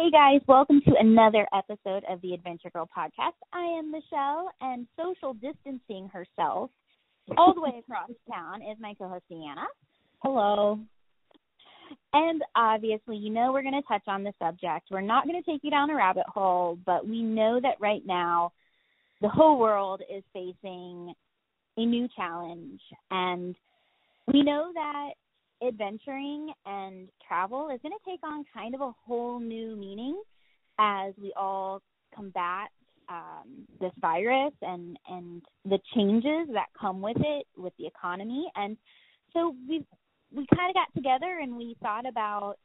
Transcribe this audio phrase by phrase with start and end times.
[0.00, 3.32] Hey guys, welcome to another episode of the Adventure Girl podcast.
[3.52, 6.70] I am Michelle, and social distancing herself
[7.36, 9.64] all the way across town is my co host Deanna.
[10.22, 10.78] Hello.
[12.12, 14.86] And obviously, you know, we're going to touch on the subject.
[14.88, 18.06] We're not going to take you down a rabbit hole, but we know that right
[18.06, 18.52] now
[19.20, 21.12] the whole world is facing
[21.76, 22.80] a new challenge.
[23.10, 23.56] And
[24.32, 25.14] we know that
[25.66, 30.20] adventuring and travel is going to take on kind of a whole new meaning
[30.78, 31.82] as we all
[32.14, 32.68] combat
[33.08, 38.46] um, this virus and and the changes that come with it with the economy.
[38.54, 38.76] And
[39.32, 39.84] so we
[40.32, 42.56] we kind of got together and we thought about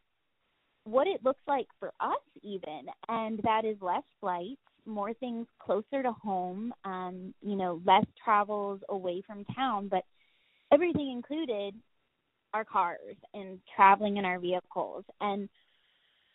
[0.85, 6.03] what it looks like for us even and that is less flights more things closer
[6.03, 10.03] to home um you know less travels away from town but
[10.73, 11.73] everything included
[12.53, 15.49] our cars and traveling in our vehicles and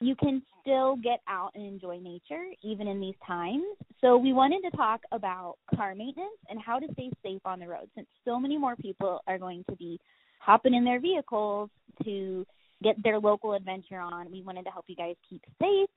[0.00, 3.64] you can still get out and enjoy nature even in these times.
[4.00, 7.66] So we wanted to talk about car maintenance and how to stay safe on the
[7.66, 9.98] road since so many more people are going to be
[10.38, 11.68] hopping in their vehicles
[12.04, 12.46] to
[12.82, 14.30] get their local adventure on.
[14.30, 15.90] We wanted to help you guys keep safe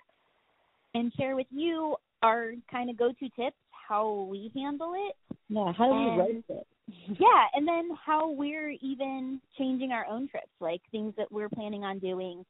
[0.95, 3.57] and share with you our kind of go-to tips
[3.91, 5.15] how we handle it.
[5.49, 6.67] Yeah, how do we road it?
[7.19, 11.83] yeah, and then how we're even changing our own trips, like things that we're planning
[11.83, 12.45] on doing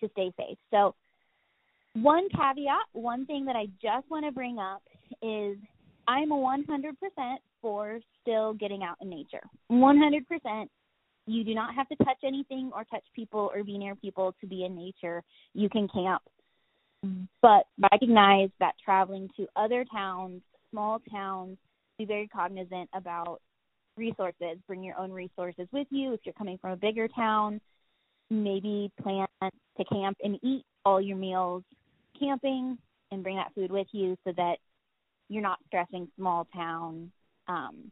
[0.00, 0.58] to stay safe.
[0.70, 0.94] So,
[1.94, 4.82] one caveat, one thing that I just want to bring up
[5.22, 5.56] is
[6.08, 6.92] I'm a 100%
[7.60, 9.42] for still getting out in nature.
[9.70, 10.66] 100%.
[11.26, 14.46] You do not have to touch anything or touch people or be near people to
[14.46, 15.22] be in nature.
[15.54, 16.22] You can camp.
[17.04, 17.24] Mm-hmm.
[17.40, 20.40] But recognize that traveling to other towns,
[20.72, 21.56] small towns,
[21.98, 23.40] be very cognizant about
[23.96, 24.58] resources.
[24.66, 26.12] Bring your own resources with you.
[26.12, 27.60] If you're coming from a bigger town,
[28.30, 31.62] maybe plan to camp and eat all your meals
[32.18, 32.78] camping
[33.10, 34.56] and bring that food with you so that
[35.28, 37.10] you're not stressing small town
[37.48, 37.90] um,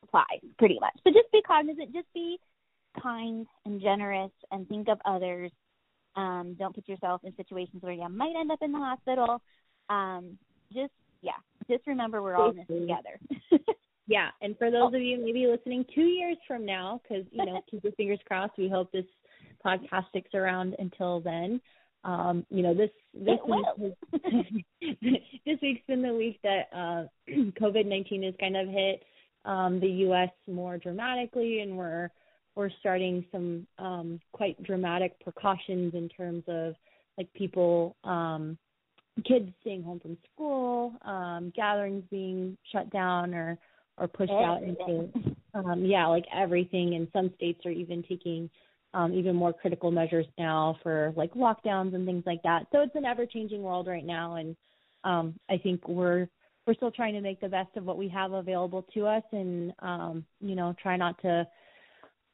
[0.00, 0.94] supplies pretty much.
[1.04, 2.38] So just be cognizant, just be
[3.00, 5.50] kind and generous and think of others.
[6.16, 9.40] Um, don't put yourself in situations where you might end up in the hospital.
[9.88, 10.38] Um,
[10.72, 10.92] just
[11.24, 11.32] yeah,
[11.68, 13.18] just remember we're all in this together.
[14.06, 17.62] Yeah, and for those of you maybe listening two years from now, because you know,
[17.70, 18.52] keep your fingers crossed.
[18.58, 19.06] We hope this
[19.64, 21.60] podcast sticks around until then.
[22.04, 24.64] Um, you know, this this week
[25.46, 27.04] this week's been the week that uh,
[27.60, 29.02] COVID nineteen has kind of hit
[29.46, 30.30] um, the U.S.
[30.46, 32.10] more dramatically, and we're
[32.56, 36.74] we're starting some um, quite dramatic precautions in terms of
[37.16, 38.58] like people um,
[39.22, 43.58] kids staying home from school, um, gatherings being shut down or
[43.96, 45.08] or pushed out into
[45.54, 46.94] um yeah like everything.
[46.94, 48.50] And some states are even taking
[48.92, 52.66] um even more critical measures now for like lockdowns and things like that.
[52.72, 54.36] So it's an ever changing world right now.
[54.36, 54.56] And
[55.04, 56.26] um i think we're
[56.66, 59.72] we're still trying to make the best of what we have available to us and
[59.80, 61.46] um you know try not to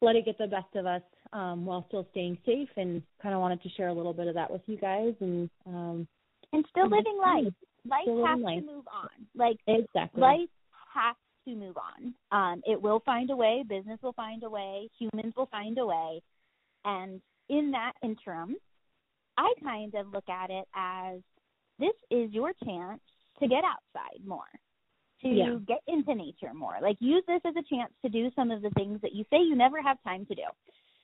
[0.00, 1.02] let it get the best of us
[1.32, 2.68] um while still staying safe.
[2.76, 5.14] And kind of wanted to share a little bit of that with you guys.
[5.20, 6.08] And um
[6.53, 7.53] and still living life
[7.87, 8.61] life has life.
[8.61, 10.49] to move on like exactly life
[10.93, 11.16] has
[11.47, 12.15] to move on.
[12.33, 13.65] Um, it will find a way.
[13.69, 14.89] Business will find a way.
[14.99, 16.22] Humans will find a way.
[16.84, 18.56] And in that interim,
[19.37, 21.21] I kind of look at it as
[21.78, 23.00] this is your chance
[23.41, 24.43] to get outside more,
[25.22, 25.56] to yeah.
[25.66, 26.77] get into nature more.
[26.83, 29.39] Like use this as a chance to do some of the things that you say
[29.39, 30.43] you never have time to do.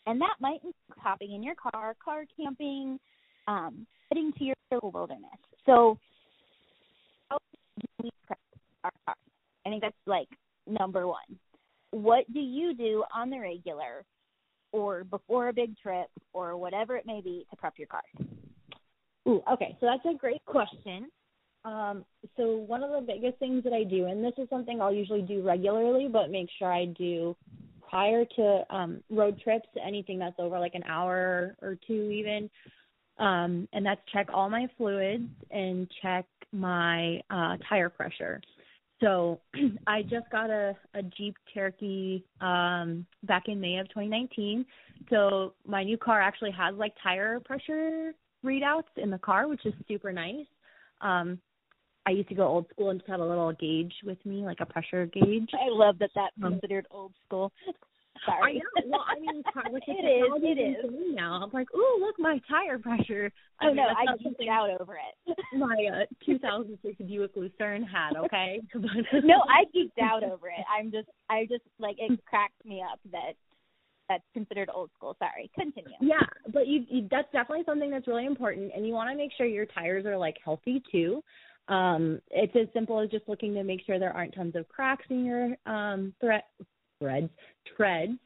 [0.06, 3.00] And that might include hopping in your car, car camping,
[3.46, 5.38] um, heading to your wilderness.
[5.64, 5.98] So,
[7.28, 7.38] how
[7.80, 8.38] do we prep
[8.84, 9.14] our?
[9.64, 10.28] I think that's like
[10.66, 11.38] number one.
[11.90, 14.04] What do you do on the regular
[14.72, 18.02] or before a big trip or whatever it may be to prep your car?
[19.28, 19.76] Ooh, okay.
[19.80, 21.08] So that's a great question.
[21.64, 22.04] Um,
[22.36, 25.22] so one of the biggest things that I do, and this is something I'll usually
[25.22, 27.36] do regularly, but make sure I do
[27.88, 32.48] prior to um, road trips, anything that's over like an hour or two even,
[33.18, 38.40] um, and that's check all my fluids and check my uh, tire pressure.
[39.00, 39.40] So
[39.86, 44.64] I just got a, a Jeep Cherokee um back in May of 2019.
[45.10, 48.12] So my new car actually has like tire pressure
[48.44, 50.46] readouts in the car, which is super nice.
[51.00, 51.38] Um
[52.06, 54.58] I used to go old school and just have a little gauge with me, like
[54.60, 55.50] a pressure gauge.
[55.54, 57.52] I love that that's um, considered old school.
[58.24, 58.62] Sorry.
[58.76, 58.90] I know.
[58.90, 60.42] Well, I mean, with it is.
[60.42, 61.14] It is.
[61.14, 63.30] Now I'm like, oh, look, my tire pressure.
[63.60, 65.36] I oh mean, no, I geeked out over it.
[65.58, 68.16] my uh, 2006 Buick Lucerne had.
[68.16, 68.60] Okay.
[68.74, 70.64] no, I geeked out over it.
[70.72, 73.32] I'm just, I just like it cracked me up that
[74.08, 75.16] that's considered old school.
[75.18, 75.96] Sorry, continue.
[76.00, 79.32] Yeah, but you, you that's definitely something that's really important, and you want to make
[79.36, 81.22] sure your tires are like healthy too.
[81.68, 85.04] Um, it's as simple as just looking to make sure there aren't tons of cracks
[85.10, 86.42] in your um, thread
[86.98, 87.30] threads
[87.76, 88.18] treads,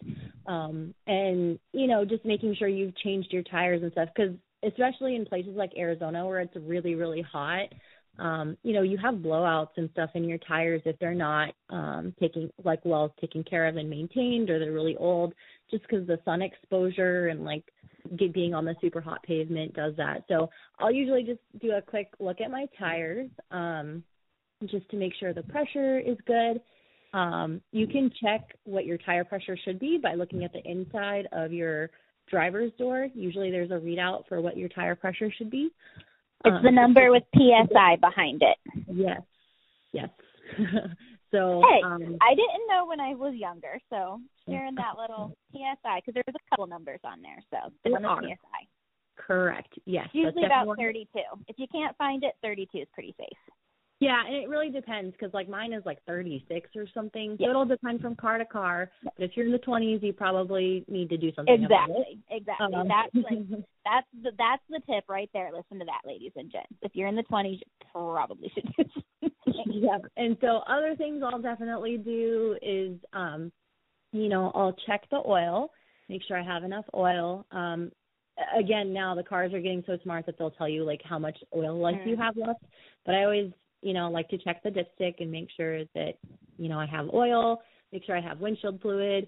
[0.46, 5.16] um, and you know just making sure you've changed your tires and stuff because especially
[5.16, 7.68] in places like Arizona where it's really really hot
[8.20, 12.14] um, you know, you have blowouts and stuff in your tires if they're not um,
[12.20, 15.32] taking like well taken care of and maintained, or they're really old,
[15.70, 17.64] just because the sun exposure and like
[18.18, 20.24] get, being on the super hot pavement does that.
[20.28, 24.04] So I'll usually just do a quick look at my tires, um,
[24.66, 26.60] just to make sure the pressure is good.
[27.12, 31.26] Um, you can check what your tire pressure should be by looking at the inside
[31.32, 31.90] of your
[32.30, 33.08] driver's door.
[33.14, 35.70] Usually there's a readout for what your tire pressure should be.
[36.44, 38.86] It's um, the number with PSI behind it.
[38.92, 39.20] Yes.
[39.92, 40.08] Yes.
[41.32, 46.00] so hey, um, I didn't know when I was younger, so sharing that little PSI
[46.00, 47.42] because there's a couple numbers on there.
[47.50, 48.24] So the one.
[48.24, 48.66] PSI.
[49.16, 49.78] Correct.
[49.84, 50.08] Yes.
[50.12, 51.08] Usually about 32.
[51.46, 53.38] If you can't find it, 32 is pretty safe.
[54.00, 57.36] Yeah, and it really depends because like mine is like 36 or something.
[57.38, 57.50] So yeah.
[57.50, 58.90] it'll depend from car to car.
[59.04, 61.62] But if you're in the 20s, you probably need to do something.
[61.62, 62.18] Exactly.
[62.30, 62.74] Exactly.
[62.74, 63.46] Um, that's like
[63.84, 65.50] that's the that's the tip right there.
[65.54, 66.72] Listen to that, ladies and gents.
[66.80, 69.32] If you're in the 20s, you probably should do something.
[69.82, 69.98] yeah.
[70.16, 73.52] And so other things I'll definitely do is, um,
[74.12, 75.70] you know, I'll check the oil,
[76.08, 77.44] make sure I have enough oil.
[77.50, 77.92] Um,
[78.58, 81.36] again, now the cars are getting so smart that they'll tell you like how much
[81.54, 82.06] oil life mm.
[82.06, 82.64] you have left.
[83.04, 86.14] But I always you know, like to check the dipstick and make sure that,
[86.58, 87.62] you know, I have oil,
[87.92, 89.26] make sure I have windshield fluid,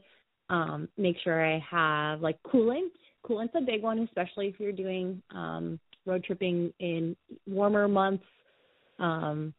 [0.50, 2.90] um, make sure I have like coolant.
[3.24, 7.16] Coolant's a big one, especially if you're doing um, road tripping in
[7.46, 8.24] warmer months.
[8.98, 9.54] Um,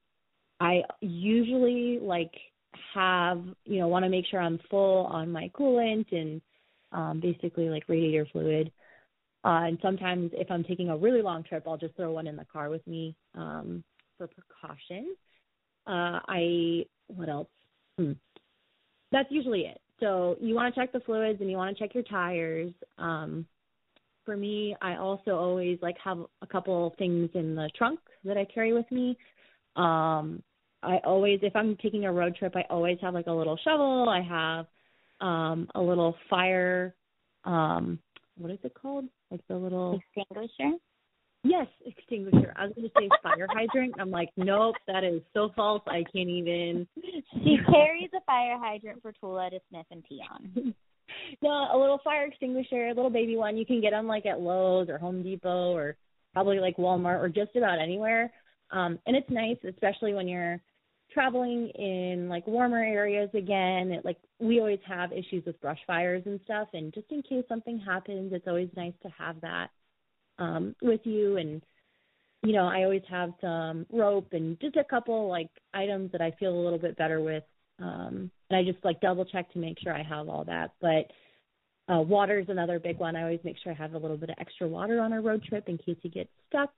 [0.59, 2.33] I usually like
[2.93, 6.41] have, you know, want to make sure I'm full on my coolant and
[6.91, 8.71] um, basically like radiator fluid.
[9.45, 12.35] Uh, and sometimes if I'm taking a really long trip, I'll just throw one in
[12.35, 13.15] the car with me.
[13.35, 13.83] Um,
[14.17, 15.15] for precaution.
[15.85, 17.49] Uh, I what else?
[17.97, 18.13] Hmm.
[19.11, 19.79] That's usually it.
[19.99, 22.71] So you want to check the fluids and you want to check your tires.
[22.97, 23.45] Um,
[24.25, 28.45] for me, I also always like have a couple things in the trunk that I
[28.45, 29.17] carry with me.
[29.75, 30.41] Um,
[30.81, 34.09] I always, if I'm taking a road trip, I always have like a little shovel.
[34.09, 34.65] I have
[35.21, 36.93] um, a little fire.
[37.45, 37.99] Um,
[38.37, 39.05] what is it called?
[39.31, 40.77] Like the little extinguisher.
[41.43, 42.53] Yes, extinguisher.
[42.55, 43.95] I was going to say fire hydrant.
[43.99, 45.81] I'm like, nope, that is so false.
[45.87, 46.87] I can't even.
[47.33, 50.73] She carries a fire hydrant for Tula to sniff and pee on.
[51.41, 53.57] no, a little fire extinguisher, a little baby one.
[53.57, 55.97] You can get them like at Lowe's or Home Depot or
[56.31, 58.31] probably like Walmart or just about anywhere.
[58.71, 60.61] Um, and it's nice, especially when you're
[61.13, 63.91] traveling in like warmer areas again.
[63.91, 67.43] It, like we always have issues with brush fires and stuff, and just in case
[67.49, 69.67] something happens, it's always nice to have that
[70.39, 71.61] um, with you and
[72.43, 76.31] you know, I always have some rope and just a couple like items that I
[76.31, 77.43] feel a little bit better with.
[77.79, 80.71] Um, and I just like double check to make sure I have all that.
[80.81, 83.15] But uh, water is another big one.
[83.15, 85.43] I always make sure I have a little bit of extra water on a road
[85.43, 86.73] trip in case you get stuck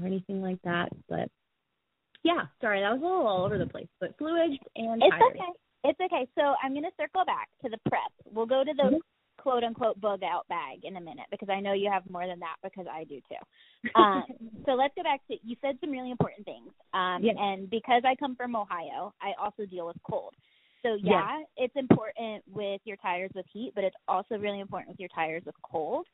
[0.00, 0.88] or anything like that.
[1.08, 1.28] But
[2.24, 3.88] yeah, sorry, that was a little all over the place.
[4.00, 5.32] But fluids and it's tires.
[5.34, 5.52] okay.
[5.84, 6.26] It's okay.
[6.34, 8.12] So I'm going to circle back to the prep.
[8.24, 8.96] We'll go to the mm-hmm
[9.40, 12.40] quote unquote bug out bag in a minute because I know you have more than
[12.40, 13.36] that because I do too.
[14.00, 14.24] Um,
[14.66, 16.70] so let's go back to you said some really important things.
[16.92, 17.34] Um, yes.
[17.38, 20.34] And because I come from Ohio, I also deal with cold.
[20.82, 21.48] So yeah, yes.
[21.56, 25.42] it's important with your tires with heat, but it's also really important with your tires
[25.46, 26.06] with cold.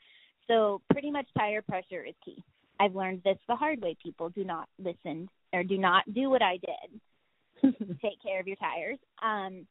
[0.47, 2.43] So pretty much tire pressure is key.
[2.79, 3.97] I've learned this the hard way.
[4.03, 7.75] People do not listen or do not do what I did.
[8.03, 8.99] Take care of your tires.
[9.23, 9.67] Um,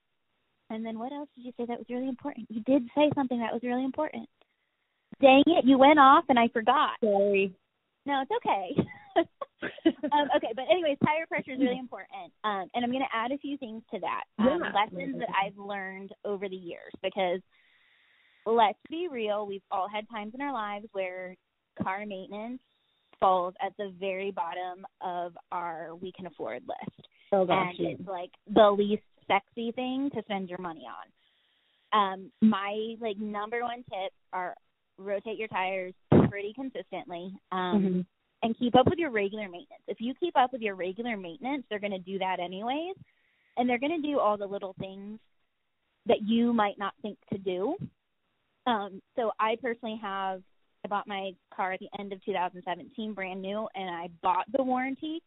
[0.69, 2.47] and then what else did you say that was really important?
[2.49, 4.27] You did say something that was really important.
[5.21, 6.91] Dang it, you went off and I forgot.
[7.01, 7.53] Sorry.
[8.05, 8.75] No, it's okay.
[10.11, 12.31] um, okay, but anyways, tire pressure is really important.
[12.43, 14.23] Um, and I'm going to add a few things to that.
[14.39, 14.71] Um, yeah.
[14.73, 17.39] Lessons that I've learned over the years because
[18.45, 21.35] let's be real, we've all had times in our lives where
[21.81, 22.61] car maintenance
[23.19, 27.07] falls at the very bottom of our we can afford list.
[27.31, 27.73] Oh gosh.
[27.79, 31.05] And it's like the least sexy thing to spend your money on.
[31.93, 34.55] Um, my like number one tip are
[34.97, 35.93] rotate your tires
[36.29, 37.33] pretty consistently.
[37.51, 38.01] Um, mm-hmm.
[38.43, 39.83] and keep up with your regular maintenance.
[39.87, 42.95] If you keep up with your regular maintenance, they're going to do that anyways,
[43.57, 45.19] and they're going to do all the little things
[46.07, 47.75] that you might not think to do.
[48.67, 50.41] Um, so I personally have
[50.83, 54.63] I bought my car at the end of 2017, brand new, and I bought the
[54.63, 55.21] warranty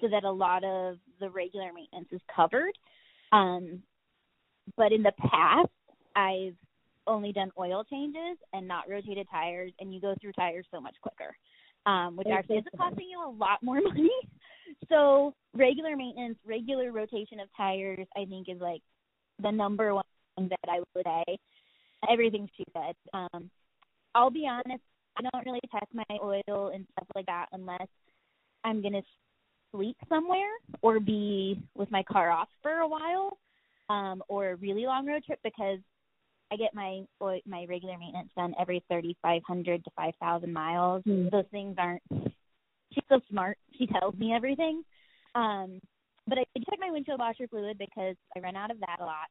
[0.00, 2.72] so that a lot of the regular maintenance is covered.
[3.32, 3.82] Um,
[4.76, 5.68] but in the past,
[6.16, 6.56] I've
[7.06, 10.94] only done oil changes and not rotated tires, and you go through tires so much
[11.00, 11.34] quicker,
[11.86, 14.10] um, which actually is costing you a lot more money.
[14.88, 18.82] So regular maintenance, regular rotation of tires, I think is like
[19.42, 20.04] the number one
[20.36, 21.38] thing that I would say.
[22.10, 22.94] Everything she said.
[23.12, 23.50] Um,
[24.14, 24.82] I'll be honest,
[25.18, 27.86] I don't really test my oil and stuff like that unless
[28.64, 29.02] I'm gonna
[29.72, 30.50] sleep somewhere
[30.82, 33.38] or be with my car off for a while,
[33.88, 35.78] um, or a really long road trip because
[36.52, 37.02] I get my
[37.46, 41.02] my regular maintenance done every 3,500 to 5,000 miles.
[41.06, 41.30] Mm.
[41.30, 42.02] Those things aren't.
[42.92, 43.56] She's so smart.
[43.78, 44.82] She tells me everything.
[45.34, 45.80] Um,
[46.26, 49.28] but I check my windshield washer fluid because I run out of that a lot.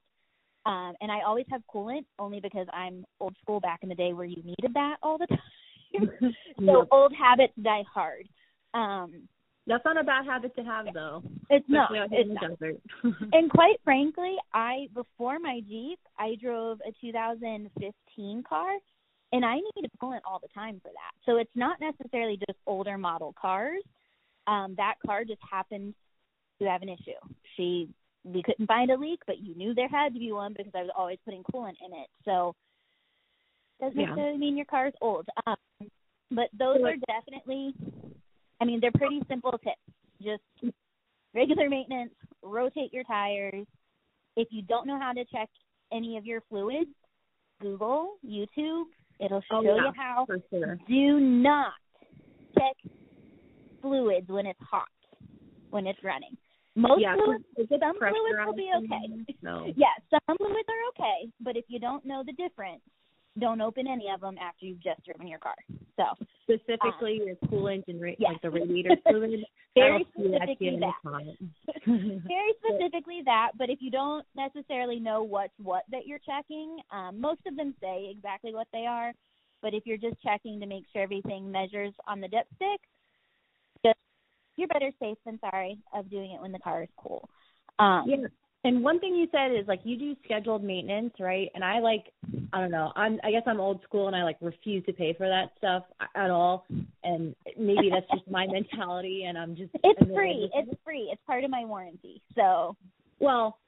[0.65, 4.13] Um, and I always have coolant only because I'm old school back in the day
[4.13, 6.09] where you needed that all the time.
[6.19, 6.83] so yeah.
[6.91, 8.27] old habits die hard.
[8.73, 9.27] Um,
[9.69, 11.23] that's not a bad habit to have though.
[11.49, 11.91] It's not.
[12.11, 13.13] It's not.
[13.33, 18.69] and quite frankly, I before my Jeep, I drove a 2015 car
[19.31, 21.11] and I needed coolant all the time for that.
[21.25, 23.83] So it's not necessarily just older model cars.
[24.47, 25.93] Um, that car just happened
[26.59, 27.19] to have an issue.
[27.55, 27.89] She
[28.25, 30.81] we couldn't find a leak, but you knew there had to be one because I
[30.81, 32.07] was always putting coolant in it.
[32.25, 32.55] So
[33.79, 34.07] doesn't yeah.
[34.07, 35.27] necessarily mean your car is old.
[35.47, 35.55] Um,
[36.31, 37.73] but those are definitely,
[38.61, 39.75] I mean, they're pretty simple tips.
[40.21, 40.73] Just
[41.33, 42.11] regular maintenance,
[42.43, 43.65] rotate your tires.
[44.35, 45.49] If you don't know how to check
[45.91, 46.89] any of your fluids,
[47.61, 48.83] Google, YouTube,
[49.19, 50.25] it'll show oh, yeah, you how.
[50.25, 50.77] For Sure.
[50.87, 51.73] Do not
[52.57, 52.91] check
[53.81, 54.87] fluids when it's hot,
[55.69, 56.37] when it's running.
[56.75, 59.33] Most yeah, fluids, some fluids will be okay.
[59.41, 59.65] No.
[59.75, 62.81] yeah, some fluids are okay, but if you don't know the difference,
[63.37, 65.55] don't open any of them after you've just driven your car.
[65.99, 68.31] So specifically um, your coolant and ra- yes.
[68.31, 69.41] like the radiator fluid.
[69.75, 70.93] Very specifically that.
[71.03, 71.81] that.
[71.85, 73.51] Very specifically that.
[73.57, 77.75] But if you don't necessarily know what's what that you're checking, um, most of them
[77.81, 79.11] say exactly what they are.
[79.61, 82.77] But if you're just checking to make sure everything measures on the dipstick,
[84.59, 87.27] you're better safe than sorry of doing it when the car is cool.
[87.79, 88.27] Um, yeah.
[88.65, 91.49] And one thing you said is like you do scheduled maintenance, right?
[91.55, 92.05] And I like
[92.51, 92.91] I don't know.
[92.95, 95.83] I'm I guess I'm old school and I like refuse to pay for that stuff
[96.15, 96.65] at all.
[97.03, 100.49] And maybe that's just my mentality and I'm just It's free.
[100.53, 101.09] It's free.
[101.11, 102.21] It's part of my warranty.
[102.35, 102.75] So,
[103.19, 103.59] well,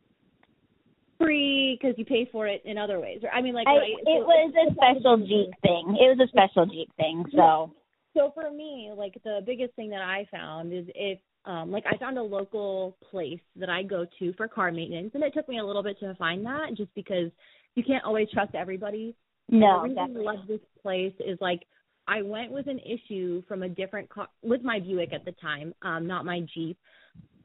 [1.18, 3.22] free because you pay for it in other ways.
[3.32, 3.92] I mean, like I, right?
[3.92, 5.98] it so was a special Jeep thing.
[6.02, 7.24] It was a special Jeep thing.
[7.34, 7.72] So
[8.14, 11.98] so for me, like the biggest thing that I found is if um like I
[11.98, 15.60] found a local place that I go to for car maintenance and it took me
[15.60, 17.32] a little bit to find that just because
[17.76, 19.16] you can't always trust everybody.
[19.50, 20.28] No, the reason definitely.
[20.28, 21.62] I love this place is like
[22.08, 25.74] I went with an issue from a different car with my Buick at the time,
[25.82, 26.78] um, not my Jeep.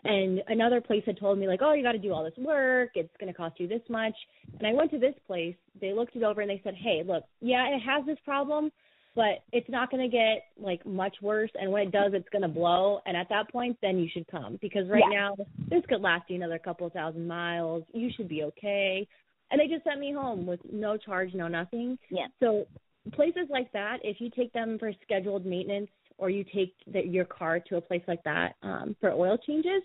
[0.04, 2.90] And another place had told me like, oh, you got to do all this work.
[2.94, 4.14] It's going to cost you this much.
[4.58, 5.56] And I went to this place.
[5.80, 8.70] They looked it over and they said, hey, look, yeah, it has this problem,
[9.16, 12.42] but it's not going to get like much worse and when it does it's going
[12.42, 15.18] to blow and at that point then you should come because right yeah.
[15.18, 15.36] now
[15.68, 19.06] this could last you another couple thousand miles you should be okay
[19.50, 21.96] and they just sent me home with no charge no nothing.
[22.10, 22.26] Yeah.
[22.40, 22.66] So
[23.12, 27.24] places like that if you take them for scheduled maintenance or you take the, your
[27.24, 29.82] car to a place like that um for oil changes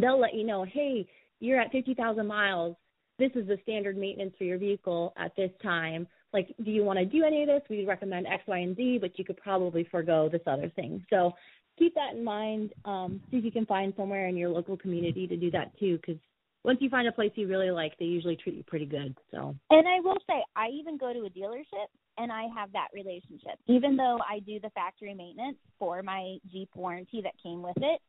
[0.00, 1.06] they'll let you know hey
[1.40, 2.76] you're at 50,000 miles.
[3.18, 6.98] This is the standard maintenance for your vehicle at this time like, do you want
[6.98, 7.62] to do any of this?
[7.68, 11.04] We recommend X, Y, and Z, but you could probably forego this other thing.
[11.10, 11.32] So
[11.78, 12.72] keep that in mind.
[12.84, 15.96] Um, see if you can find somewhere in your local community to do that too,
[15.96, 16.20] because
[16.62, 19.16] once you find a place you really like, they usually treat you pretty good.
[19.30, 19.56] So.
[19.70, 23.58] And I will say, I even go to a dealership and I have that relationship.
[23.66, 28.00] Even though I do the factory maintenance for my Jeep warranty that came with it,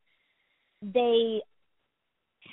[0.81, 1.41] they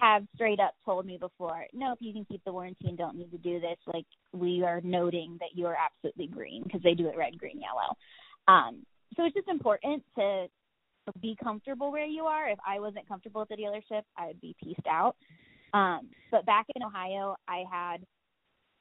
[0.00, 3.30] have straight up told me before, nope, you can keep the warranty and don't need
[3.30, 7.08] to do this, like we are noting that you are absolutely green because they do
[7.08, 7.96] it red, green, yellow.
[8.46, 8.84] Um,
[9.16, 10.46] so it's just important to
[11.20, 12.48] be comfortable where you are.
[12.48, 15.16] If I wasn't comfortable at the dealership, I would be pieced out.
[15.74, 17.98] Um, but back in Ohio, I had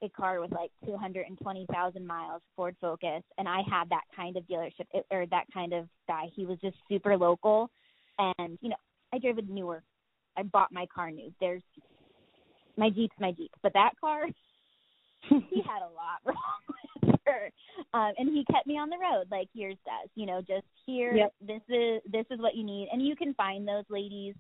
[0.04, 4.86] a car with like 220,000 miles, Ford Focus, and I had that kind of dealership
[5.12, 6.26] or that kind of guy.
[6.36, 7.70] He was just super local,
[8.20, 8.76] and you know,
[9.14, 9.84] I drove a newer
[10.38, 11.34] I bought my car new.
[11.40, 11.64] There's
[12.78, 14.26] my Jeep's my Jeep, but that car,
[15.30, 16.36] he had a lot wrong
[17.04, 17.50] with her,
[17.94, 20.10] um, and he kept me on the road like yours does.
[20.16, 21.16] You know, just here.
[21.16, 21.34] Yep.
[21.42, 24.36] This is this is what you need, and you can find those ladies.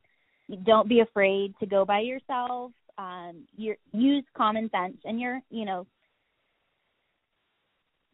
[0.66, 2.72] Don't be afraid to go by yourself.
[2.98, 5.86] Um, your use common sense, and your you know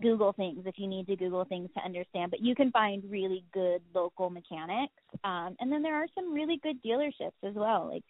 [0.03, 2.29] Google things if you need to Google things to understand.
[2.29, 4.93] But you can find really good local mechanics.
[5.23, 7.89] Um, and then there are some really good dealerships as well.
[7.91, 8.03] Like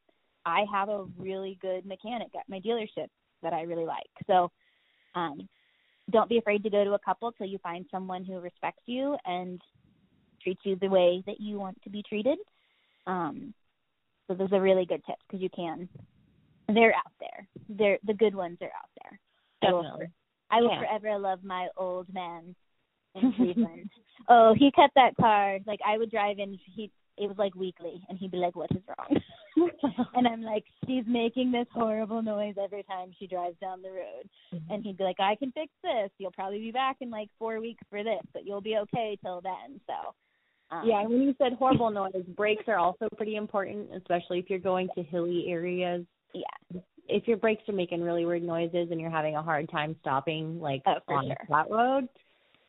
[0.45, 3.07] I have a really good mechanic at my dealership
[3.43, 4.09] that I really like.
[4.27, 4.51] So
[5.15, 5.47] um,
[6.12, 9.15] don't be afraid to go to a couple till you find someone who respects you
[9.25, 9.62] and
[10.41, 12.38] treats you the way that you want to be treated.
[13.07, 13.53] Um,
[14.27, 15.88] so those are really good tips because you can.
[16.67, 17.47] They're out there.
[17.69, 19.19] They're the good ones are out there.
[19.62, 20.07] Definitely.
[20.53, 20.79] I will, yeah.
[20.79, 22.55] forever love my old man
[23.15, 23.89] in Cleveland.
[24.29, 25.60] oh, he kept that car.
[25.65, 26.57] Like I would drive in.
[26.75, 29.22] He it was like weekly, and he'd be like, "What is wrong?"
[30.15, 34.29] and I'm like, "She's making this horrible noise every time she drives down the road."
[34.53, 34.74] Mm-hmm.
[34.74, 36.10] And he'd be like, "I can fix this.
[36.17, 39.41] You'll probably be back in like four weeks for this, but you'll be okay till
[39.41, 40.13] then." So.
[40.72, 44.57] Um, yeah, when you said horrible noise, brakes are also pretty important, especially if you're
[44.57, 46.03] going to hilly areas.
[46.33, 46.79] Yeah.
[47.07, 50.60] If your brakes are making really weird noises and you're having a hard time stopping,
[50.60, 51.38] like oh, on sure.
[51.41, 52.07] a flat road,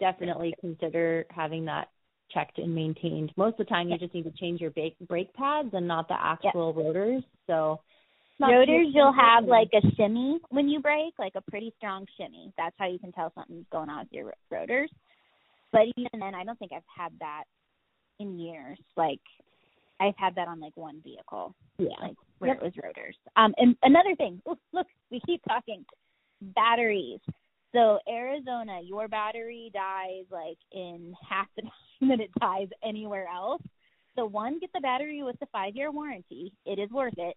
[0.01, 1.89] definitely consider having that
[2.33, 3.33] checked and maintained.
[3.37, 6.09] Most of the time, you just need to change your brake brake pads and not
[6.09, 7.23] the actual rotors.
[7.47, 7.81] So
[8.41, 12.53] rotors, you'll have like a shimmy when you brake, like a pretty strong shimmy.
[12.57, 14.91] That's how you can tell something's going on with your rotors.
[15.73, 17.45] But even then, I don't think I've had that
[18.19, 18.79] in years.
[18.97, 19.21] Like
[20.01, 21.55] I've had that on like one vehicle.
[21.79, 21.89] Yeah.
[22.01, 22.59] Like where yep.
[22.59, 23.17] it was rotors.
[23.37, 25.85] Um and another thing, ooh, look, we keep talking.
[26.41, 27.21] Batteries.
[27.73, 31.63] So Arizona, your battery dies like in half the
[32.01, 33.63] time that it dies anywhere else.
[34.17, 36.53] So one, get the battery with the five year warranty.
[36.65, 37.37] It is worth it.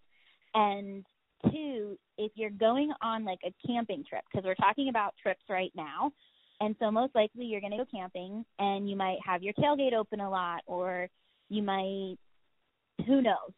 [0.54, 1.04] And
[1.51, 5.72] two, if you're going on like a camping trip, because we're talking about trips right
[5.75, 6.12] now.
[6.60, 9.94] And so most likely you're going to go camping and you might have your tailgate
[9.94, 11.08] open a lot or
[11.50, 12.16] you might,
[13.06, 13.51] who knows,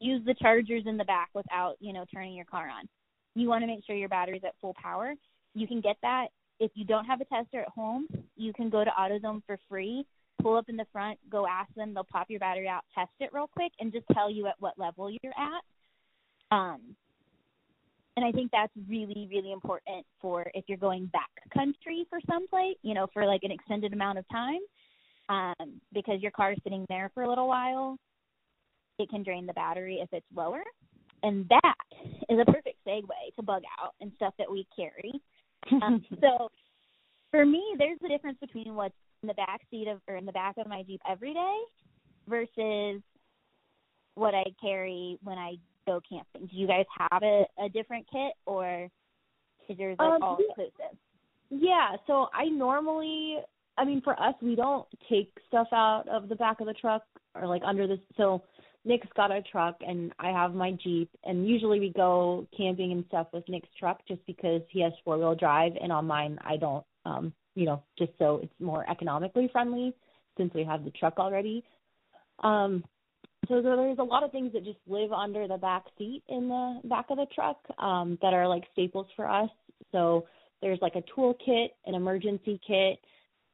[0.00, 2.88] use the chargers in the back without, you know, turning your car on
[3.38, 5.14] you want to make sure your battery's at full power.
[5.54, 6.28] You can get that
[6.60, 8.06] if you don't have a tester at home.
[8.36, 10.04] You can go to AutoZone for free,
[10.42, 11.94] pull up in the front, go ask them.
[11.94, 14.78] They'll pop your battery out, test it real quick, and just tell you at what
[14.78, 16.56] level you're at.
[16.56, 16.80] Um,
[18.16, 22.76] and I think that's really, really important for if you're going back country for someplace,
[22.82, 24.58] you know, for like an extended amount of time,
[25.28, 27.96] um, because your car is sitting there for a little while.
[28.98, 30.62] It can drain the battery if it's lower.
[31.22, 31.74] And that
[32.28, 33.02] is a perfect segue
[33.36, 35.12] to bug out and stuff that we carry.
[35.82, 36.48] Um, so
[37.30, 40.32] for me, there's a difference between what's in the back seat of or in the
[40.32, 41.56] back of my Jeep every day
[42.28, 43.02] versus
[44.14, 45.56] what I carry when I
[45.86, 46.46] go camping.
[46.46, 48.88] Do you guys have a, a different kit or
[49.68, 50.96] is yours like um, all inclusive?
[51.50, 53.38] Yeah, so I normally
[53.76, 57.02] I mean for us we don't take stuff out of the back of the truck
[57.34, 58.42] or like under the so
[58.88, 63.04] Nick's got a truck and I have my Jeep and usually we go camping and
[63.08, 66.56] stuff with Nick's truck just because he has four wheel drive and on mine I
[66.56, 69.92] don't um you know just so it's more economically friendly
[70.38, 71.62] since we have the truck already.
[72.42, 72.82] Um
[73.46, 76.80] so there's a lot of things that just live under the back seat in the
[76.84, 79.50] back of the truck um that are like staples for us.
[79.92, 80.26] So
[80.62, 83.00] there's like a tool kit, an emergency kit,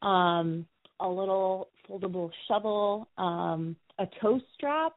[0.01, 0.64] um
[1.01, 4.92] a little foldable shovel, um a tow strap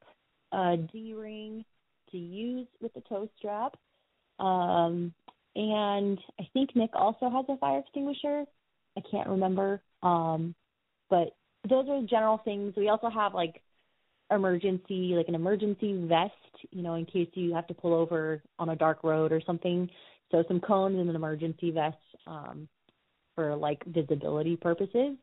[0.51, 1.65] a D ring
[2.11, 3.75] to use with the tow strap.
[4.39, 5.13] Um,
[5.55, 8.45] and I think Nick also has a fire extinguisher.
[8.97, 9.81] I can't remember.
[10.03, 10.55] Um,
[11.09, 11.35] but
[11.67, 12.73] those are general things.
[12.77, 13.61] We also have like
[14.31, 16.33] emergency, like an emergency vest,
[16.71, 19.89] you know, in case you have to pull over on a dark road or something.
[20.31, 22.67] So some cones and an emergency vest um,
[23.35, 25.15] for like visibility purposes.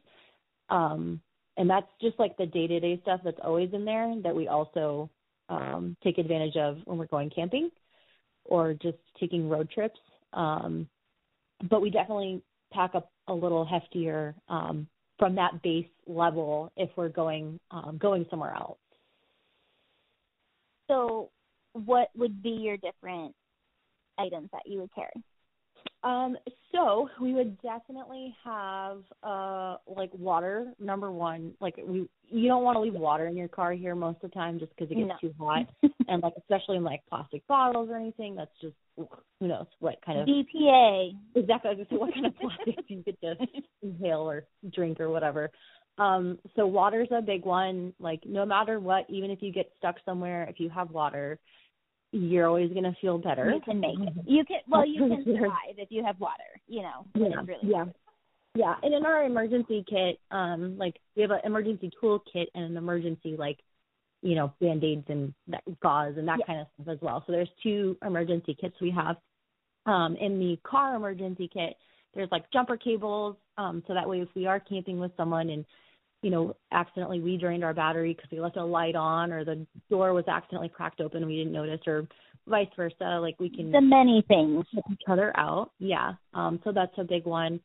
[0.70, 1.20] Um,
[1.56, 4.48] and that's just like the day to day stuff that's always in there that we
[4.48, 5.08] also
[5.48, 7.70] um, take advantage of when we're going camping
[8.44, 9.98] or just taking road trips.
[10.32, 10.88] Um,
[11.70, 14.86] but we definitely pack up a little heftier um,
[15.18, 18.78] from that base level if we're going um, going somewhere else.
[20.88, 21.30] So,
[21.72, 23.34] what would be your different
[24.18, 25.12] items that you would carry?
[26.02, 26.36] Um,
[26.70, 31.54] so we would definitely have uh like water number one.
[31.60, 34.34] Like we you don't want to leave water in your car here most of the
[34.34, 35.28] time just because it gets no.
[35.28, 35.66] too hot,
[36.08, 38.34] and like especially in like plastic bottles or anything.
[38.34, 41.12] That's just who knows what kind of BPA.
[41.34, 41.86] Exactly.
[41.90, 43.36] Say what kind of plastic you get to
[43.82, 44.44] inhale or
[44.74, 45.50] drink or whatever.
[45.96, 47.92] Um, so water's a big one.
[47.98, 51.38] Like no matter what, even if you get stuck somewhere, if you have water,
[52.14, 53.50] you're always going to feel better.
[53.50, 54.14] You can make it.
[54.24, 56.44] You can well, you can survive if you have water.
[56.68, 57.84] You know, yeah, really yeah,
[58.54, 58.74] yeah.
[58.82, 62.76] And in our emergency kit, um, like we have an emergency tool kit and an
[62.76, 63.58] emergency like,
[64.22, 66.46] you know, band aids and that, gauze and that yeah.
[66.46, 67.24] kind of stuff as well.
[67.26, 69.16] So there's two emergency kits we have.
[69.86, 71.74] Um, in the car emergency kit,
[72.14, 75.64] there's like jumper cables, um, so that way if we are camping with someone and
[76.24, 79.66] you know, accidentally we drained our battery because we left a light on or the
[79.90, 82.08] door was accidentally cracked open and we didn't notice or
[82.48, 83.18] vice versa.
[83.20, 85.72] Like we can the many things help each other out.
[85.78, 86.12] Yeah.
[86.32, 87.60] Um, so that's a big one.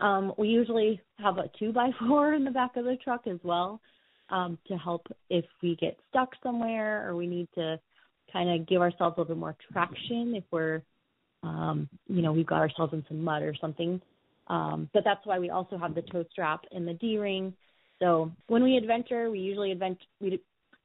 [0.00, 3.38] Um, we usually have a two by four in the back of the truck as
[3.44, 3.80] well
[4.28, 7.78] um, to help if we get stuck somewhere or we need to
[8.32, 10.82] kind of give ourselves a little bit more traction if we're,
[11.44, 14.00] um, you know, we've got ourselves in some mud or something.
[14.48, 17.54] Um, but that's why we also have the tow strap and the D ring.
[18.00, 20.40] So when we adventure, we usually advent we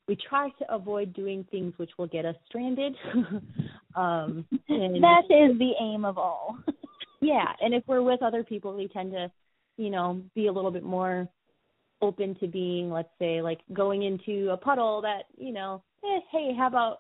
[0.08, 2.95] we try to avoid doing things which will get us stranded.
[3.95, 6.58] um, and, that is the aim of all.
[7.21, 9.32] yeah, and if we're with other people, we tend to,
[9.78, 11.28] you know, be a little bit more
[12.01, 16.51] open to being, let's say, like going into a puddle that, you know, eh, hey,
[16.56, 16.99] how about,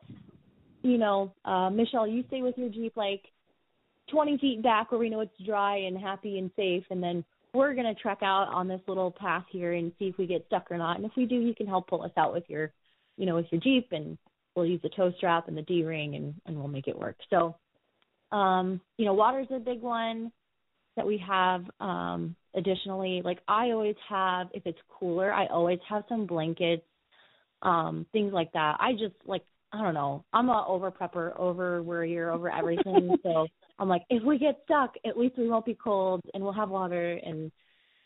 [0.81, 3.21] you know, uh, Michelle, you stay with your Jeep like
[4.09, 7.23] 20 feet back where we know it's dry and happy and safe, and then
[7.55, 10.45] we're going to trek out on this little path here and see if we get
[10.47, 10.97] stuck or not.
[10.97, 12.71] And if we do, you can help pull us out with your,
[13.17, 14.17] you know, with your Jeep, and
[14.55, 17.17] we'll use the tow strap and the D ring, and and we'll make it work.
[17.29, 17.55] So,
[18.31, 20.31] um, you know, water's a big one
[20.95, 21.63] that we have.
[21.79, 26.85] Um, additionally, like I always have, if it's cooler, I always have some blankets,
[27.61, 28.77] um, things like that.
[28.79, 30.23] I just like I don't know.
[30.31, 33.17] I'm a over prepper, over worrier, over everything.
[33.23, 36.53] so I'm like, if we get stuck, at least we won't be cold and we'll
[36.53, 37.51] have water and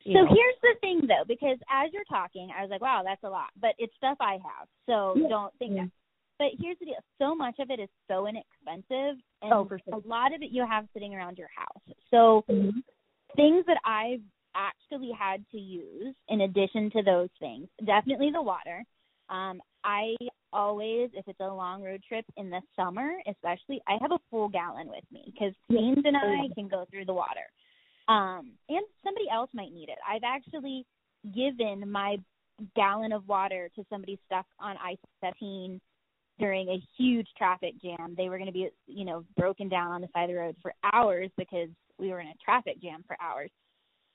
[0.05, 0.27] so know.
[0.27, 3.49] here's the thing though, because as you're talking, I was like, wow, that's a lot.
[3.59, 4.67] But it's stuff I have.
[4.85, 5.27] So yeah.
[5.27, 5.83] don't think yeah.
[5.83, 5.91] that.
[6.39, 6.95] But here's the deal.
[7.17, 9.79] So much of it is so inexpensive and oh, sure.
[9.91, 11.95] a lot of it you have sitting around your house.
[12.11, 12.79] So mm-hmm.
[13.35, 14.21] things that I've
[14.55, 18.85] actually had to use in addition to those things, definitely the water.
[19.29, 20.15] Um, I
[20.51, 24.49] always, if it's a long road trip in the summer, especially, I have a full
[24.49, 27.47] gallon with me because James and I can go through the water.
[28.07, 29.97] Um, and somebody else might need it.
[30.07, 30.85] I've actually
[31.35, 32.17] given my
[32.75, 35.79] gallon of water to somebody stuck on I-17
[36.39, 38.15] during a huge traffic jam.
[38.17, 40.55] They were going to be, you know, broken down on the side of the road
[40.61, 43.51] for hours because we were in a traffic jam for hours.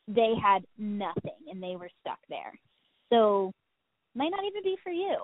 [0.08, 2.52] They had nothing and they were stuck there.
[3.10, 3.52] So
[4.14, 5.16] might not even be for you.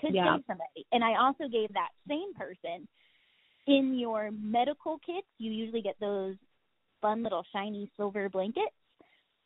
[0.00, 0.36] Could yeah.
[0.36, 0.86] save somebody.
[0.92, 2.88] And I also gave that same person
[3.66, 6.34] in your medical kits, you usually get those
[7.00, 8.74] fun little shiny silver blankets.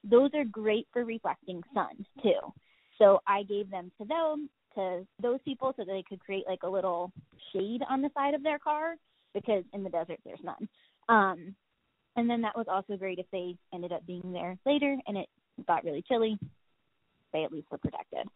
[0.02, 2.40] Those are great for reflecting sun too.
[2.98, 6.62] So I gave them to them to those people so that they could create like
[6.62, 7.12] a little
[7.52, 8.94] shade on the side of their car
[9.32, 10.68] because in the desert there's none.
[11.08, 11.54] Um
[12.16, 15.28] and then that was also great if they ended up being there later and it
[15.66, 16.38] got really chilly.
[17.32, 18.28] They at least were protected.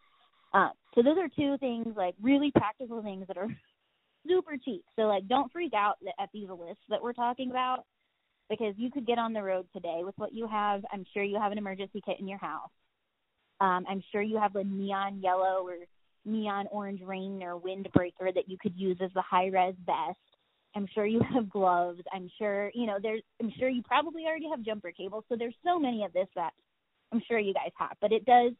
[0.52, 3.48] Uh, so those are two things, like really practical things that are
[4.28, 4.84] super cheap.
[4.96, 7.84] So like, don't freak out at these lists that we're talking about
[8.48, 10.82] because you could get on the road today with what you have.
[10.92, 12.70] I'm sure you have an emergency kit in your house.
[13.60, 15.76] Um, I'm sure you have a neon yellow or
[16.24, 20.18] neon orange rain or windbreaker that you could use as the high res vest.
[20.76, 22.00] I'm sure you have gloves.
[22.12, 23.22] I'm sure you know there's.
[23.40, 25.24] I'm sure you probably already have jumper cables.
[25.28, 26.52] So there's so many of this that
[27.12, 27.96] I'm sure you guys have.
[28.00, 28.52] But it does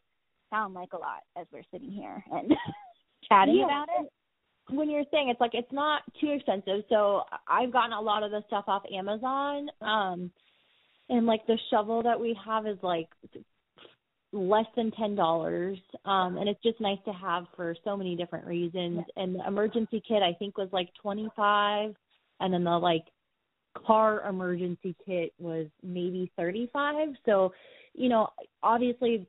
[0.50, 2.52] sound like a lot as we're sitting here and
[3.28, 3.64] chatting yeah.
[3.64, 4.10] about it.
[4.70, 8.30] When you're saying it's like it's not too expensive, so I've gotten a lot of
[8.30, 9.68] the stuff off Amazon.
[9.80, 10.30] Um
[11.08, 13.08] and like the shovel that we have is like
[14.32, 18.46] less than ten dollars um and it's just nice to have for so many different
[18.46, 21.94] reasons and the emergency kit i think was like twenty five
[22.40, 23.04] and then the like
[23.86, 27.52] car emergency kit was maybe thirty five so
[27.94, 28.28] you know
[28.62, 29.26] obviously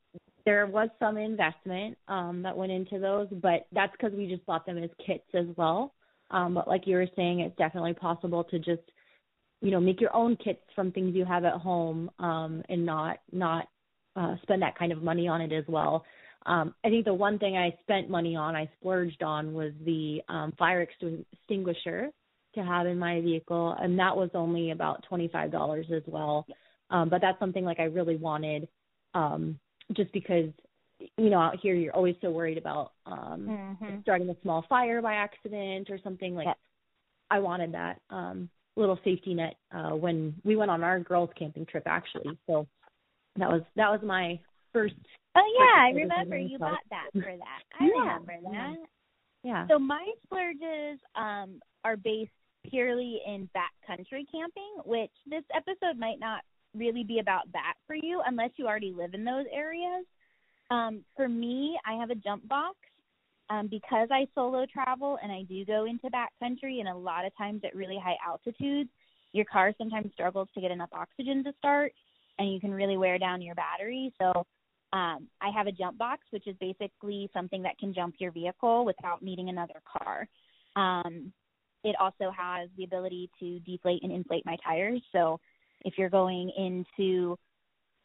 [0.50, 4.66] there was some investment um, that went into those, but that's because we just bought
[4.66, 5.94] them as kits as well.
[6.32, 8.82] Um, but like you were saying, it's definitely possible to just,
[9.62, 13.18] you know, make your own kits from things you have at home um, and not
[13.32, 13.68] not
[14.16, 16.04] uh, spend that kind of money on it as well.
[16.48, 20.22] Um, I think the one thing I spent money on, I splurged on, was the
[20.30, 22.10] um, fire extinguisher
[22.56, 26.48] to have in my vehicle, and that was only about twenty five dollars as well.
[26.90, 28.68] Um, but that's something like I really wanted.
[29.14, 29.60] Um,
[29.96, 30.50] just because
[31.18, 34.02] you know out here you're always so worried about um mm-hmm.
[34.02, 36.48] starting a small fire by accident or something like
[37.30, 41.66] I wanted that um little safety net uh when we went on our girls camping
[41.66, 42.38] trip actually.
[42.48, 42.68] So
[43.38, 44.40] that was that was my
[44.74, 44.96] first
[45.36, 47.62] oh yeah i remember you bought that for that.
[47.80, 48.02] I yeah.
[48.02, 48.76] remember that.
[49.44, 49.68] Yeah.
[49.68, 52.32] So my splurges um are based
[52.70, 56.42] purely in backcountry camping which this episode might not
[56.76, 60.06] really be about that for you unless you already live in those areas.
[60.72, 62.78] Um, for me, I have a jump box
[63.50, 67.36] um, because I solo travel and I do go into backcountry and a lot of
[67.38, 68.90] times at really high altitudes,
[69.32, 71.92] your car sometimes struggles to get enough oxygen to start
[72.38, 74.14] and you can really wear down your battery.
[74.22, 74.46] So
[74.94, 78.86] um, I have a jump box, which is basically something that can jump your vehicle
[78.86, 80.28] without needing another car.
[80.76, 81.32] Um,
[81.84, 85.02] it also has the ability to deflate and inflate my tires.
[85.12, 85.40] So
[85.86, 87.38] if you're going into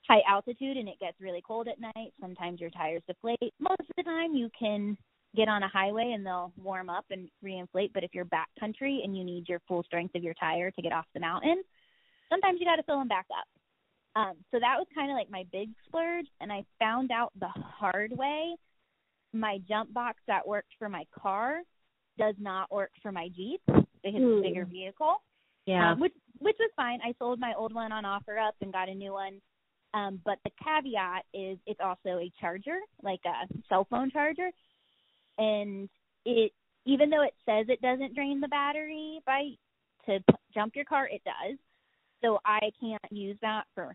[0.09, 3.55] high altitude and it gets really cold at night, sometimes your tires deflate.
[3.59, 4.97] Most of the time you can
[5.35, 9.17] get on a highway and they'll warm up and reinflate, but if you're backcountry and
[9.17, 11.63] you need your full strength of your tire to get off the mountain,
[12.31, 13.47] sometimes you got to fill them back up.
[14.17, 17.49] Um, so that was kind of like my big splurge, and I found out the
[17.49, 18.55] hard way
[19.33, 21.63] my jump box that worked for my car
[22.17, 25.17] does not work for my Jeep because it's a bigger vehicle.
[25.66, 25.92] Yeah.
[25.92, 27.00] Um, which which was fine.
[27.03, 29.40] I sold my old one on OfferUp and got a new one.
[29.94, 34.50] Um, but the caveat is it's also a charger, like a cell phone charger,
[35.38, 35.88] and
[36.24, 36.53] it
[36.85, 39.50] even though it says it doesn't drain the battery by
[40.07, 41.57] to p- jump your car, it does.
[42.22, 43.94] So I can't use that for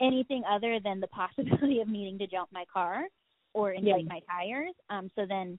[0.00, 3.04] anything other than the possibility of needing to jump my car
[3.52, 4.08] or inflate Yeah.
[4.08, 4.74] my tires.
[4.90, 5.58] Um, so then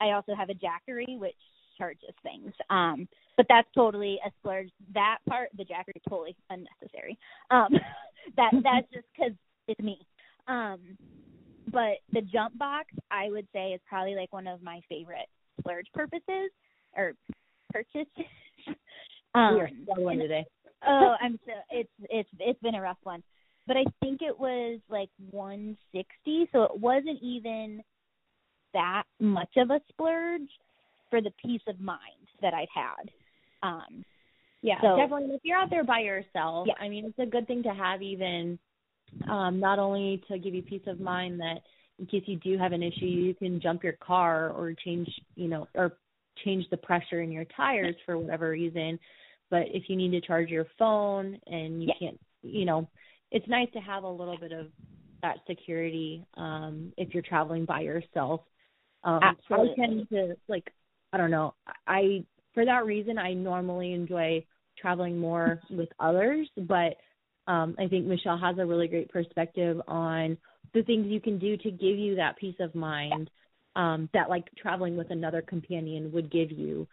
[0.00, 1.34] I also have a Jackery which
[1.76, 2.52] charges things.
[2.70, 4.70] Um, but that's totally a splurge.
[4.94, 7.18] That part, the Jackery, totally unnecessary.
[7.50, 7.68] Um,
[8.36, 9.32] that that's just because
[9.68, 9.98] it's me.
[10.48, 10.80] Um,
[11.70, 15.28] but the jump box, I would say, is probably like one of my favorite
[15.60, 16.50] splurge purposes
[16.96, 17.14] or
[17.72, 18.06] purchases.
[19.34, 20.46] um, we are struggling today.
[20.86, 23.22] oh, I'm so it's it's it's been a rough one.
[23.66, 27.82] But I think it was like 160, so it wasn't even
[28.72, 30.48] that much of a splurge
[31.10, 33.10] for the peace of mind that I'd had.
[33.62, 34.04] Um
[34.62, 35.34] Yeah, So- definitely.
[35.34, 36.74] If you're out there by yourself, Yeah.
[36.80, 38.58] I mean, it's a good thing to have, even
[39.28, 41.62] um, not only to give you peace of mind that
[41.98, 45.46] in case you do have an issue, you can jump your car or change, you
[45.48, 45.98] know, or
[46.44, 48.98] change the pressure in your tires for whatever reason.
[49.50, 51.98] But if you need to charge your phone and you Yeah.
[51.98, 52.88] can't, you know,
[53.30, 54.72] it's nice to have a little bit of
[55.22, 58.42] that security um, if you're traveling by yourself.
[59.04, 59.72] Um, Absolutely.
[59.72, 60.72] I tend to like,
[61.12, 61.54] I don't know,
[61.86, 64.44] I for that reason I normally enjoy
[64.78, 66.96] traveling more with others, but
[67.46, 70.36] um, I think Michelle has a really great perspective on
[70.74, 73.30] the things you can do to give you that peace of mind
[73.76, 76.88] um, that like traveling with another companion would give you.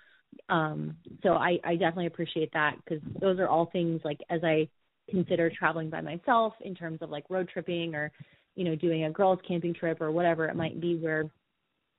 [0.49, 4.67] Um, so I, I definitely appreciate that because those are all things like as I
[5.10, 8.12] consider traveling by myself in terms of like road tripping or
[8.56, 11.26] you know doing a girls camping trip or whatever it might be where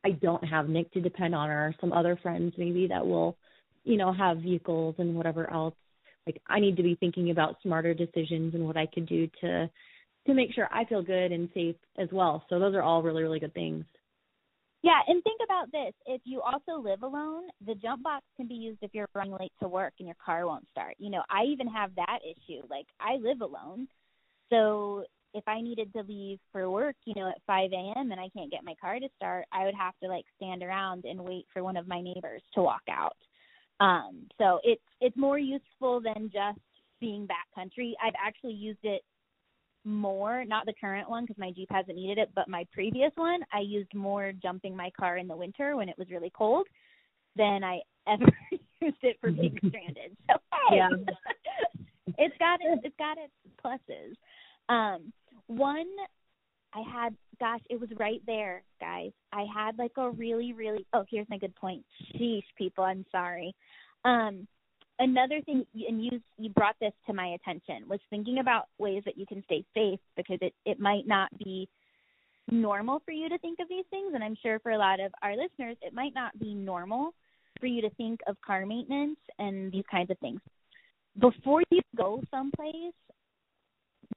[0.05, 3.37] I don't have Nick to depend on or some other friends maybe that will
[3.85, 5.75] you know have vehicles and whatever else
[6.27, 9.71] like I need to be thinking about smarter decisions and what I could do to
[10.27, 12.45] to make sure I feel good and safe as well.
[12.49, 13.85] So those are all really really good things.
[14.83, 15.95] Yeah, and think about this.
[16.05, 19.53] If you also live alone, the jump box can be used if you're running late
[19.63, 20.97] to work and your car won't start.
[20.99, 22.61] You know, I even have that issue.
[22.69, 23.89] Like I live alone.
[24.51, 28.13] So if I needed to leave for work, you know, at 5 a.m.
[28.13, 31.05] and I can't get my car to start, I would have to like stand around
[31.05, 33.17] and wait for one of my neighbors to walk out.
[33.81, 36.61] Um, so it's it's more useful than just
[37.01, 37.93] being backcountry.
[38.03, 39.03] I've actually used it
[39.85, 43.41] more, not the current one because my Jeep hasn't needed it, but my previous one,
[43.53, 46.67] I used more jumping my car in the winter when it was really cold
[47.37, 48.27] than I ever
[48.81, 50.17] used it for being stranded.
[50.31, 50.37] So
[50.71, 50.89] hey, Yeah.
[52.19, 54.15] it's got its it's got its pluses.
[54.69, 55.13] Um,
[55.47, 55.87] one
[56.75, 59.13] I had, gosh, it was right there, guys.
[59.33, 60.85] I had like a really, really.
[60.93, 61.85] Oh, here's my good point.
[62.15, 63.55] Sheesh, people, I'm sorry.
[64.05, 64.49] Um,
[64.99, 69.17] another thing, and you you brought this to my attention, was thinking about ways that
[69.17, 71.69] you can stay safe because it it might not be
[72.51, 75.13] normal for you to think of these things, and I'm sure for a lot of
[75.23, 77.15] our listeners, it might not be normal
[77.61, 80.41] for you to think of car maintenance and these kinds of things.
[81.21, 82.93] Before you go someplace,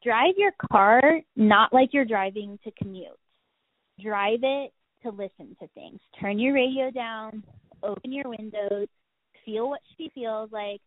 [0.04, 1.02] drive your car
[1.36, 3.08] not like you're driving to commute.
[4.02, 4.74] Drive it
[5.04, 6.00] to listen to things.
[6.20, 7.44] Turn your radio down,
[7.84, 8.88] open your windows,
[9.46, 10.82] feel what she feels like,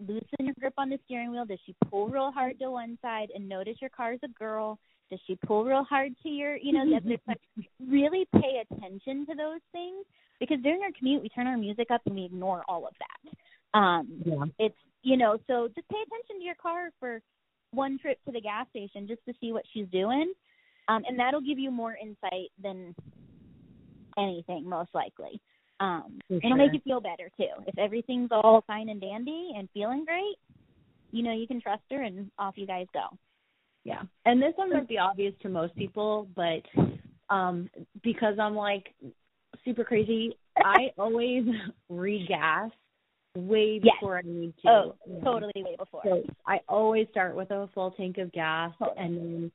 [0.00, 1.44] loosen your grip on the steering wheel.
[1.44, 3.28] Does she pull real hard to one side?
[3.34, 4.78] And notice your car's a girl.
[5.10, 7.38] Does she pull real hard to your, you know, the other side?
[7.86, 10.04] Really pay attention to those things
[10.38, 13.78] because during our commute, we turn our music up and we ignore all of that.
[13.78, 14.44] Um, Yeah.
[14.58, 17.22] it's you know so just pay attention to your car for
[17.72, 20.32] one trip to the gas station just to see what she's doing.
[20.88, 22.94] Um and that'll give you more insight than
[24.18, 25.40] anything most likely.
[25.80, 27.64] Um and it'll make you feel better too.
[27.66, 30.36] If everything's all fine and dandy and feeling great
[31.12, 33.06] you know you can trust her and off you guys go.
[33.84, 34.02] Yeah.
[34.26, 36.62] And this one might be obvious to most people, but
[37.28, 37.68] um
[38.02, 38.94] because I'm like
[39.64, 41.44] super crazy, I always
[41.92, 42.70] regas
[43.36, 43.94] way Yes.
[43.94, 44.68] before I need to.
[44.68, 49.16] oh totally way before So I always start with a full tank of gas and
[49.16, 49.52] then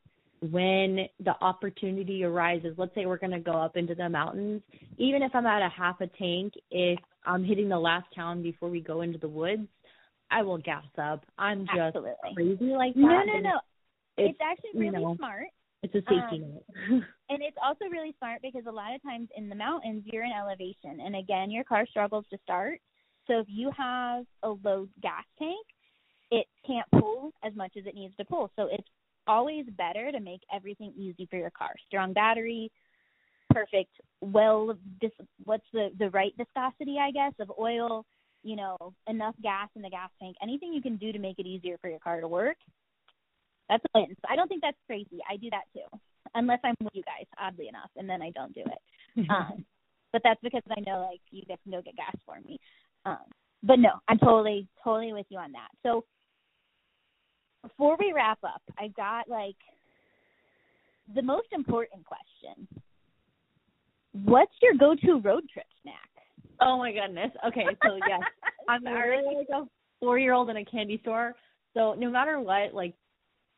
[0.51, 4.61] when the opportunity arises, let's say we're going to go up into the mountains,
[4.97, 8.69] even if I'm at a half a tank, if I'm hitting the last town before
[8.69, 9.67] we go into the woods,
[10.31, 11.25] I will gas up.
[11.38, 12.33] I'm just Absolutely.
[12.33, 13.01] crazy like that.
[13.01, 13.59] No, no, no.
[14.17, 15.47] It's, It's, actually really you know, smart.
[15.83, 17.03] it's a safety um, net.
[17.29, 20.31] And it's also really smart because a lot of times in the mountains you're in
[20.31, 22.79] elevation and again your car struggles to start.
[23.27, 25.65] So if you have a low gas tank,
[26.31, 28.51] it can't pull as much as it needs to pull.
[28.55, 28.88] So it's
[29.27, 31.71] always better to make everything easy for your car.
[31.88, 32.71] Strong battery,
[33.51, 35.11] perfect well dis
[35.45, 38.05] what's the the right viscosity I guess of oil,
[38.43, 40.35] you know, enough gas in the gas tank.
[40.41, 42.57] Anything you can do to make it easier for your car to work.
[43.69, 44.09] That's a win.
[44.09, 45.19] So I don't think that's crazy.
[45.29, 45.99] I do that too.
[46.33, 48.81] Unless I'm with you guys, oddly enough, and then I don't do it.
[49.29, 49.63] Um,
[50.11, 52.59] but that's because I know like you guys can go get gas for me.
[53.06, 53.18] Um,
[53.63, 55.70] but no, I'm totally totally with you on that.
[55.84, 56.06] So
[57.63, 59.56] before we wrap up, I got like
[61.13, 62.68] the most important question.
[64.24, 66.10] What's your go-to road trip snack?
[66.62, 67.32] oh my goodness.
[67.48, 68.22] Okay, so yes,
[68.68, 69.65] I'm literally like a
[70.00, 71.34] four year old in a candy store.
[71.74, 72.94] So no matter what, like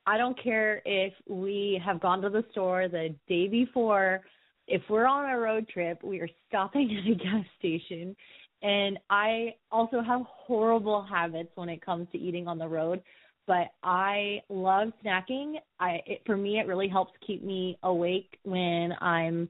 [0.05, 4.21] I don't care if we have gone to the store the day before.
[4.67, 8.15] If we're on a road trip, we are stopping at a gas station.
[8.61, 13.01] And I also have horrible habits when it comes to eating on the road,
[13.45, 15.55] but I love snacking.
[15.79, 19.49] I it, for me it really helps keep me awake when I'm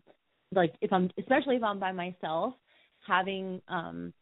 [0.53, 2.53] like if I'm especially if I'm by myself
[3.07, 4.13] having um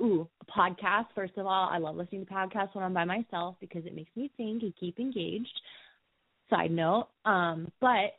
[0.00, 3.56] ooh a podcast first of all i love listening to podcasts when i'm by myself
[3.60, 5.60] because it makes me think and keep engaged
[6.50, 8.14] side note um but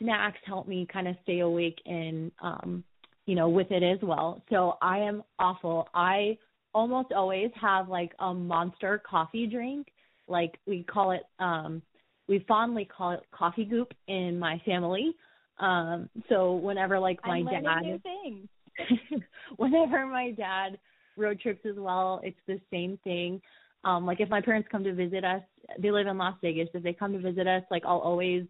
[0.00, 2.84] snacks help me kind of stay awake and um
[3.26, 6.36] you know with it as well so i am awful i
[6.74, 9.88] almost always have like a monster coffee drink
[10.28, 11.82] like we call it um
[12.28, 15.14] we fondly call it coffee goop in my family
[15.58, 18.48] um so whenever like my I'm dad new things.
[19.56, 20.78] whenever my dad
[21.16, 23.40] road trips as well, it's the same thing.
[23.84, 25.42] Um, like if my parents come to visit us,
[25.78, 26.68] they live in Las Vegas.
[26.72, 28.44] If they come to visit us, like I'll always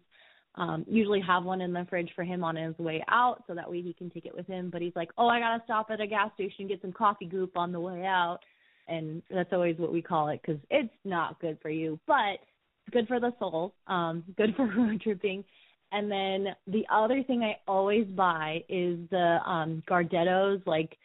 [0.55, 3.69] um usually have one in the fridge for him on his way out so that
[3.69, 4.69] way he can take it with him.
[4.71, 7.57] But he's like, Oh, I gotta stop at a gas station, get some coffee goop
[7.57, 8.39] on the way out
[8.87, 12.39] and that's always what we call it because it's not good for you, but
[12.85, 15.43] it's good for the soul, um, good for road tripping.
[15.91, 20.97] And then the other thing I always buy is the um Gardetto's like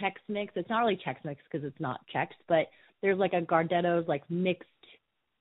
[0.00, 0.52] Chex Mix.
[0.54, 2.66] It's not really Chex Mix because it's not Chex, but
[3.02, 4.68] there's like a Gardetto's like mixed.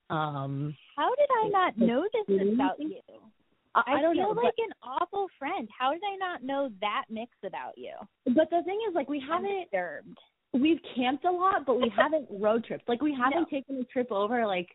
[0.10, 2.96] Um, How did I not know this about you?
[3.86, 5.68] I, I, feel know, like an awful friend.
[5.78, 7.94] How did I not know that mix about you?
[8.26, 10.18] but, but the thing is, like, we haven't disturbed.
[10.54, 12.88] we've camped a lot, but we haven't road tripped.
[12.90, 14.70] Like, we haven't taken a trip over like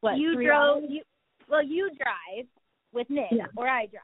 [0.00, 0.78] what you drove.
[0.78, 0.84] hours?
[0.88, 1.02] You
[1.48, 2.46] well, you drive
[2.92, 3.46] with Nick, Yeah.
[3.56, 4.02] or I drive.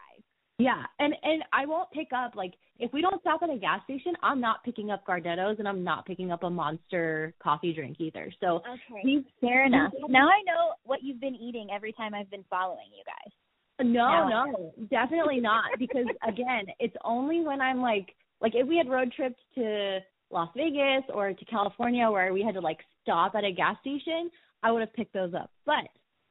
[0.58, 3.80] Yeah, and and I won't pick up like if we don't stop at a gas
[3.84, 7.96] station, I'm not picking up Gardetto's and I'm not picking up a Monster coffee drink
[8.00, 8.32] either.
[8.40, 8.62] So
[8.92, 9.24] Okay.
[9.40, 9.92] Fair enough.
[10.08, 13.32] Now I know what you've been eating every time I've been following you guys.
[13.80, 18.88] No, no, definitely not because again, it's only when I'm like like if we had
[18.88, 23.44] road tripped to Las Vegas or to California where we had to like stop at
[23.44, 24.30] a gas station,
[24.62, 25.50] I would have picked those up.
[25.66, 25.84] But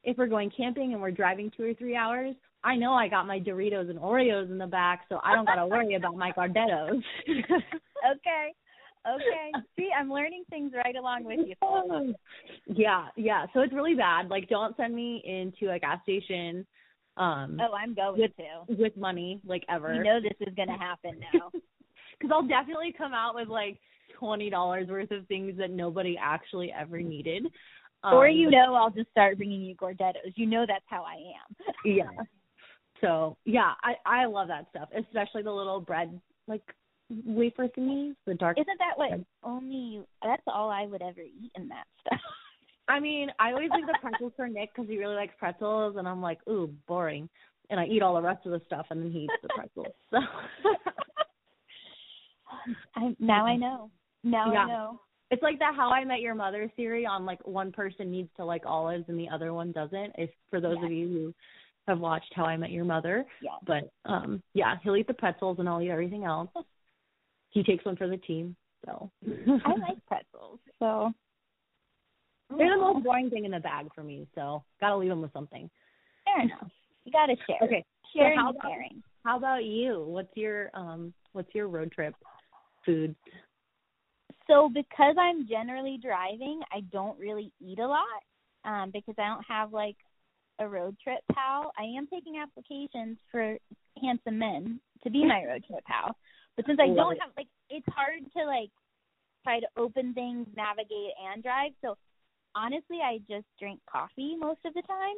[0.03, 3.25] if we're going camping and we're driving 2 or 3 hours, I know I got
[3.25, 6.31] my Doritos and Oreos in the back, so I don't got to worry about my
[6.31, 7.03] Gardetto's.
[8.03, 8.53] Okay.
[9.07, 9.65] Okay.
[9.77, 11.55] See, I'm learning things right along with you.
[12.67, 13.45] yeah, yeah.
[13.53, 14.27] So it's really bad.
[14.27, 16.65] Like, don't send me into a gas station
[17.17, 18.73] um Oh, I'm going with to.
[18.75, 19.93] with money like ever.
[19.93, 21.49] You know this is going to happen now.
[22.19, 23.79] Because I'll definitely come out with like
[24.17, 27.47] twenty dollars worth of things that nobody actually ever needed.
[28.03, 30.31] or Um, you know I'll just start bringing you Gardettos.
[30.35, 31.73] You know that's how I am.
[31.85, 32.23] yeah.
[33.01, 36.61] So yeah, I I love that stuff, especially the little bread like
[37.25, 38.57] wafer thingies, the dark.
[38.59, 42.19] Isn't that what only that's all I would ever eat in that stuff.
[42.87, 46.07] I mean, I always leave the pretzels for Nick because he really likes pretzels, and
[46.07, 47.29] I'm like, ooh, boring.
[47.69, 49.93] And I eat all the rest of the stuff, and then he eats the pretzels.
[50.11, 50.17] So
[52.95, 53.89] I, now I know.
[54.23, 54.65] Now Yeah.
[54.65, 55.01] I know.
[55.31, 58.45] it's like that How I Met Your Mother theory on like one person needs to
[58.45, 60.13] like olives and the other one doesn't.
[60.17, 60.85] If for those Yes.
[60.85, 61.33] of you who
[61.87, 63.57] have watched How I Met Your Mother, Yeah.
[63.65, 66.49] but um yeah, he'll eat the pretzels and I'll eat everything else.
[67.49, 68.55] He takes one for the team.
[68.85, 69.09] So
[69.65, 70.59] I like pretzels.
[70.79, 71.11] So
[72.49, 74.27] they're the most boring thing in the bag for me.
[74.35, 75.69] So gotta leave them with something.
[76.25, 76.69] fair enough.
[77.05, 77.57] You got to share.
[77.63, 77.83] Okay,
[78.15, 79.03] Sharing how is about- caring.
[79.25, 80.03] how about you?
[80.07, 82.15] What's your um what's your road trip
[82.85, 83.15] food?
[84.47, 88.03] So because I'm generally driving, I don't really eat a lot
[88.65, 89.97] um because I don't have like
[90.59, 91.71] a road trip pal.
[91.77, 93.57] I am taking applications for
[94.01, 96.15] handsome men to be my road trip pal.
[96.55, 98.69] But since I don't have like it's hard to like
[99.43, 101.71] try to open things, navigate, and drive.
[101.81, 101.97] So
[102.55, 105.17] honestly, I just drink coffee most of the time.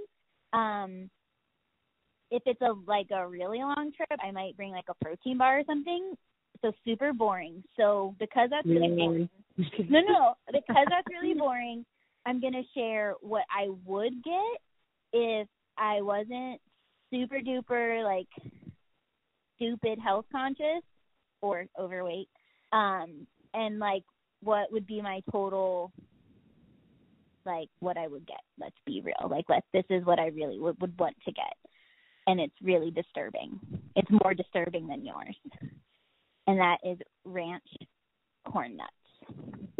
[0.54, 1.10] Um,
[2.32, 5.60] if it's a like a really long trip, I might bring like a protein bar
[5.60, 6.14] or something.
[6.62, 7.64] So super boring.
[7.78, 9.30] So because that's really boring.
[9.90, 11.86] no, no, because that's really boring.
[12.26, 14.62] I'm gonna share what I would get
[15.14, 16.60] if I wasn't
[17.12, 18.28] super duper like
[19.56, 20.84] stupid health conscious
[21.42, 22.30] or overweight.
[22.74, 24.04] Um, and like
[24.42, 25.92] what would be my total
[27.46, 28.42] like what I would get.
[28.60, 29.30] Let's be real.
[29.30, 31.54] Like let this is what I really would, would want to get.
[32.28, 33.60] And it's really disturbing.
[33.96, 35.36] It's more disturbing than yours.
[36.48, 37.64] And that is ranch
[38.46, 38.92] corn nuts.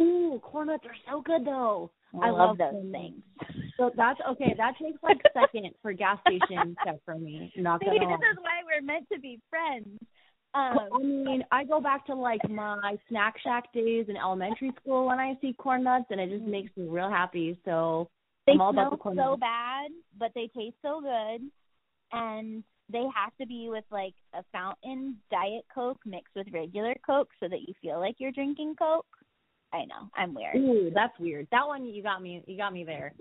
[0.00, 1.90] Ooh, corn nuts are so good though.
[2.14, 3.22] I, I love, love those things.
[3.76, 4.54] So that's okay.
[4.56, 7.52] That takes like second for gas station stuff for me.
[7.56, 9.98] Not gonna Maybe this is why we're meant to be friends.
[10.56, 15.06] Um, I mean, I go back to like my snack shack days in elementary school
[15.06, 17.58] when I see corn nuts, and it just makes me real happy.
[17.64, 18.08] So
[18.46, 19.40] they I'm all smell about the corn so nuts.
[19.40, 21.42] bad, but they taste so good,
[22.12, 27.28] and they have to be with like a fountain diet coke mixed with regular coke,
[27.38, 29.04] so that you feel like you're drinking coke.
[29.74, 30.56] I know, I'm weird.
[30.56, 31.48] Ooh, that's weird.
[31.50, 32.42] That one you got me.
[32.46, 33.12] You got me there.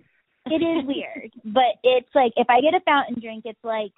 [0.45, 3.91] it is weird, but it's like if I get a fountain drink, it's like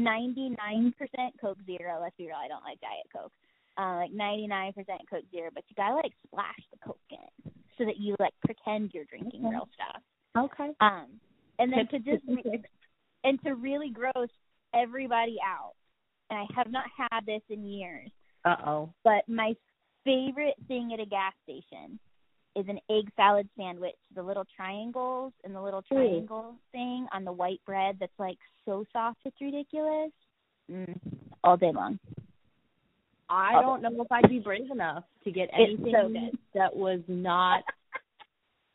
[0.00, 0.94] 99%
[1.40, 1.98] Coke Zero.
[2.00, 3.32] Let's be real, I don't like Diet Coke.
[3.76, 4.74] Uh, like 99%
[5.10, 8.90] Coke Zero, but you gotta like splash the Coke in so that you like pretend
[8.92, 10.02] you're drinking real stuff.
[10.36, 10.70] Okay.
[10.80, 11.06] Um,
[11.58, 12.24] and then to just
[13.24, 14.28] and to really gross
[14.74, 15.72] everybody out.
[16.30, 18.10] And I have not had this in years.
[18.44, 18.94] Uh oh.
[19.02, 19.54] But my
[20.04, 21.98] favorite thing at a gas station
[22.56, 23.96] is an egg salad sandwich.
[24.14, 28.84] The little triangles and the little triangle thing on the white bread that's like so
[28.92, 30.10] soft it's ridiculous.
[30.70, 30.98] Mm,
[31.42, 31.98] all day long.
[33.28, 37.00] I all don't know if I'd be brave enough to get anything so that was
[37.08, 37.62] not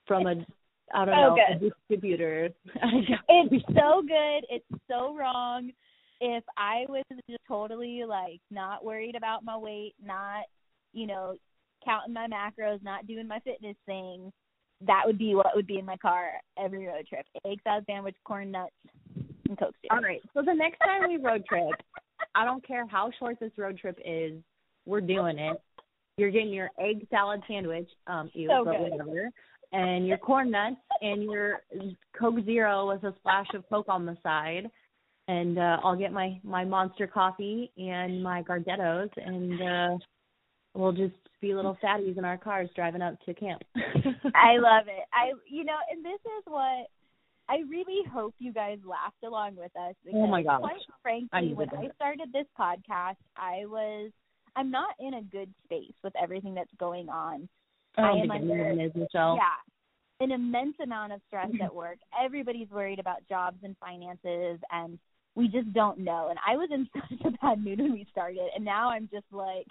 [0.08, 0.46] from a
[0.94, 1.68] I don't so know good.
[1.68, 2.50] a distributor.
[2.76, 4.46] it's so good.
[4.50, 5.72] It's so wrong.
[6.20, 10.46] If I was just totally like not worried about my weight, not
[10.94, 11.36] you know
[11.84, 14.32] counting my macros, not doing my fitness thing,
[14.88, 17.26] that would be what would be in my car every road trip.
[17.46, 18.72] Egg salad sandwich, corn nuts,
[19.48, 19.98] and Coke Zero.
[19.98, 20.22] All right.
[20.34, 21.74] So the next time we road trip,
[22.36, 24.34] I don't care how short this road trip is,
[24.86, 25.62] we're doing it.
[26.18, 28.92] You're getting your egg salad sandwich, um, ew, So but good.
[28.92, 29.30] whatever,
[29.72, 31.62] and your corn nuts and your
[32.18, 34.70] Coke Zero with a splash of Coke on the side.
[35.28, 39.98] And uh I'll get my my monster coffee and my Gardettos, and uh
[40.74, 43.62] we'll just be little fatties in our cars driving up to camp.
[43.76, 45.06] I love it.
[45.14, 46.88] I you know, and this is what
[47.48, 50.60] I really hope you guys laughed along with us oh because Oh my gosh.
[50.62, 51.70] quite I frankly, needed when.
[51.86, 54.12] I started this podcast, I was
[54.56, 57.48] I'm not in a good space with everything that's going on.
[57.98, 59.36] I I don't am think under- anyone is, Michelle.
[59.36, 60.26] Yeah.
[60.26, 61.98] An immense amount of stress at work.
[62.22, 65.00] Everybody's worried about jobs and finances and
[65.36, 66.28] we just don't know.
[66.30, 69.26] And I was in such a bad mood when we started and now I'm just
[69.32, 69.66] like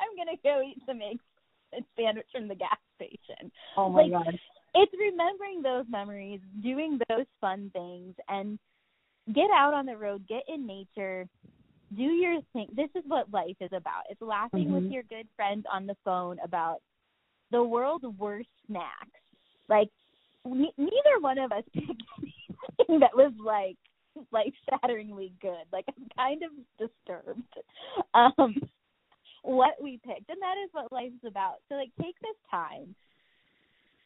[0.00, 1.22] I'm gonna go eat some eggs
[1.72, 3.50] and sandwich from the gas station.
[3.76, 4.38] Oh my Like, god.
[4.74, 8.58] It's remembering those memories, doing those fun things and
[9.34, 11.28] get out on the road, get in nature,
[11.96, 12.68] do your thing.
[12.74, 14.04] This is what life is about.
[14.08, 14.92] It's laughing with Mhm.
[14.92, 16.80] your good friends on the phone about
[17.50, 19.20] the world's worst snacks.
[19.68, 19.90] Like
[20.44, 22.02] ne- neither one of us picked
[22.78, 23.76] anything that was like
[24.30, 25.66] life shatteringly good.
[25.72, 27.42] Like I'm kind of disturbed.
[28.14, 28.54] Um
[29.42, 30.28] what we picked.
[30.28, 31.56] And that is what life is about.
[31.68, 32.94] So like take this time.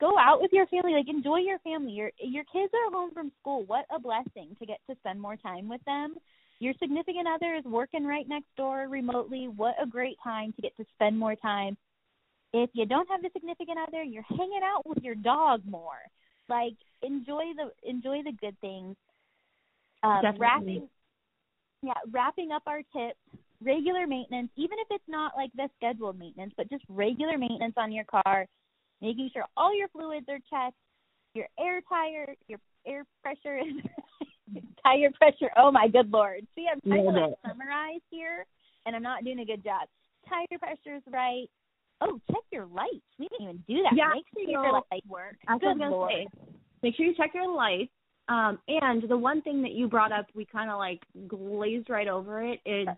[0.00, 1.92] Go out with your family, like enjoy your family.
[1.92, 3.64] Your your kids are home from school.
[3.66, 6.16] What a blessing to get to spend more time with them.
[6.58, 9.48] Your significant other is working right next door remotely.
[9.48, 11.76] What a great time to get to spend more time.
[12.52, 15.98] If you don't have the significant other, you're hanging out with your dog more.
[16.48, 18.96] Like enjoy the enjoy the good things.
[20.02, 20.40] Um, Definitely.
[20.40, 20.88] wrapping
[21.84, 23.20] yeah, wrapping up our tips,
[23.64, 27.92] regular maintenance, even if it's not like the scheduled maintenance, but just regular maintenance on
[27.92, 28.46] your car,
[29.00, 30.76] making sure all your fluids are checked,
[31.34, 33.60] your air tire, your air pressure,
[34.84, 35.50] tire pressure.
[35.56, 36.46] Oh my good lord!
[36.54, 38.46] See, I'm trying to like, summarize here,
[38.86, 39.88] and I'm not doing a good job.
[40.28, 41.46] Tire pressure is right.
[42.00, 43.04] Oh, check your lights.
[43.18, 43.96] We didn't even do that.
[43.96, 45.36] Yeah, Make sure your lights work.
[45.48, 46.12] I Good lord.
[46.12, 46.26] say.
[46.82, 47.90] Make sure you check your lights.
[48.28, 52.08] Um, and the one thing that you brought up, we kind of like glazed right
[52.08, 52.88] over it, is.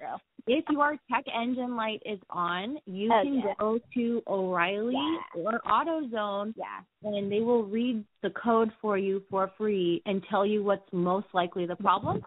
[0.46, 3.54] If your check engine light is on, you Oh, can yeah.
[3.58, 5.42] go to O'Reilly Yeah.
[5.42, 6.82] or AutoZone, Yeah.
[7.02, 11.26] and they will read the code for you for free and tell you what's most
[11.34, 12.24] likely the problem.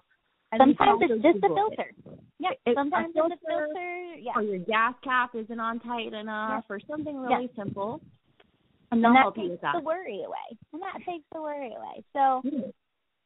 [0.51, 1.91] And sometimes it's just a filter.
[2.05, 2.20] It.
[2.39, 4.15] Yeah, it, sometimes a filter, it's a filter.
[4.17, 4.32] Yeah.
[4.36, 6.76] Or your gas cap isn't on tight enough, yeah.
[6.76, 7.63] or something really yeah.
[7.63, 8.01] simple.
[8.91, 9.76] And, they'll that help takes you with that.
[9.76, 10.57] the worry away.
[10.74, 12.03] And that takes the worry away.
[12.13, 12.74] So, Mm.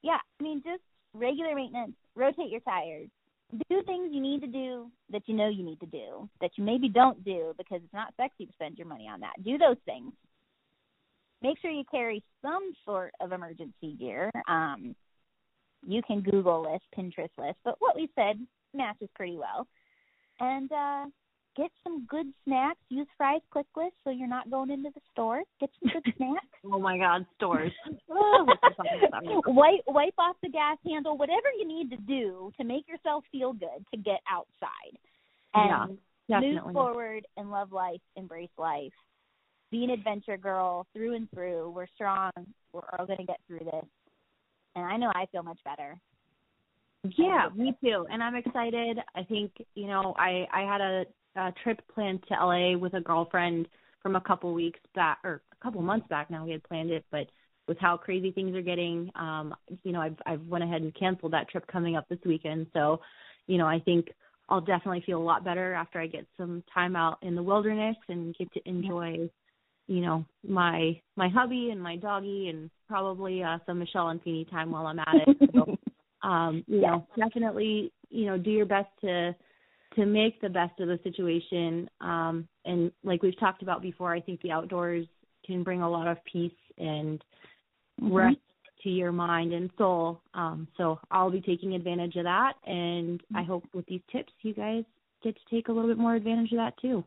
[0.01, 0.83] yeah, I mean, just
[1.13, 1.95] regular maintenance.
[2.15, 3.09] Rotate your tires.
[3.70, 6.64] Do things you need to do that you know you need to do that you
[6.64, 9.43] maybe don't do because it's not sexy to spend your money on that.
[9.43, 10.12] Do those things.
[11.43, 14.32] Make sure you carry some sort of emergency gear.
[14.47, 14.95] Um,
[15.86, 18.39] you can Google list, Pinterest list, but what we said
[18.74, 19.68] matches pretty well.
[20.39, 21.06] And uh,
[21.56, 22.80] get some good snacks.
[22.89, 25.43] Use Fry's Quick List so you're not going into the store.
[25.60, 26.45] Get some good snacks.
[26.66, 27.72] Oh my God, stores.
[28.10, 31.18] Oh, wipe wipe off the gas handle.
[31.18, 34.97] Whatever you need to do to make yourself feel good to get outside.
[35.54, 35.97] And
[36.28, 38.91] yeah, move forward and love life, embrace life.
[39.72, 41.72] Be an adventure girl through and through.
[41.72, 42.32] We're strong.
[42.72, 43.86] We're all going to get through this.
[44.76, 45.97] And I know I feel much better.
[47.18, 48.06] Yeah, me too.
[48.10, 48.99] And I'm excited.
[49.16, 51.04] I think, you know, I I had a,
[51.36, 53.67] a trip planned to LA with a girlfriend
[54.01, 57.05] from a couple weeks back or a couple months back now we had planned it,
[57.11, 57.27] but
[57.67, 61.34] with how crazy things are getting, um, you know, I've I've went ahead and canceled
[61.34, 62.67] that trip coming up this weekend.
[62.73, 62.99] So,
[63.47, 64.07] you know, I think
[64.49, 67.95] I'll definitely feel a lot better after I get some time out in the wilderness
[68.09, 69.29] and get to enjoy,
[69.88, 74.45] you know, my my hubby and my doggy and probably uh some Michelle and Feeny
[74.45, 75.38] time while I'm at it.
[75.53, 75.77] So,
[76.27, 79.34] um, you know, definitely, you know, do your best to
[79.95, 81.89] to make the best of the situation.
[82.01, 85.05] Um, and like we've talked about before, I think the outdoors
[85.45, 87.23] can bring a lot of peace and
[88.01, 88.15] Mm-hmm.
[88.15, 88.37] rest
[88.83, 90.21] to your mind and soul.
[90.33, 94.53] Um, so I'll be taking advantage of that, and I hope with these tips, you
[94.53, 94.83] guys
[95.23, 97.03] get to take a little bit more advantage of that too.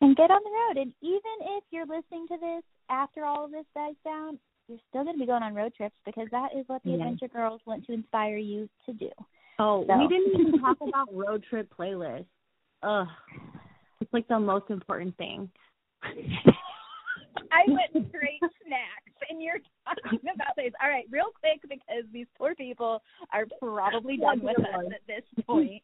[0.00, 0.82] And get on the road.
[0.82, 5.04] And even if you're listening to this after all of this dies down, you're still
[5.04, 6.96] going to be going on road trips because that is what the Yeah.
[6.96, 9.10] Adventure Girls want to inspire you to do.
[9.58, 12.26] Oh, So- we didn't even talk about road trip playlists.
[12.82, 13.06] Ugh,
[14.00, 15.48] it's like the most important thing.
[16.04, 20.72] I went straight snacks, and you're talking about this.
[20.82, 25.44] All right, real quick because these poor people are probably done with us at this
[25.46, 25.82] point.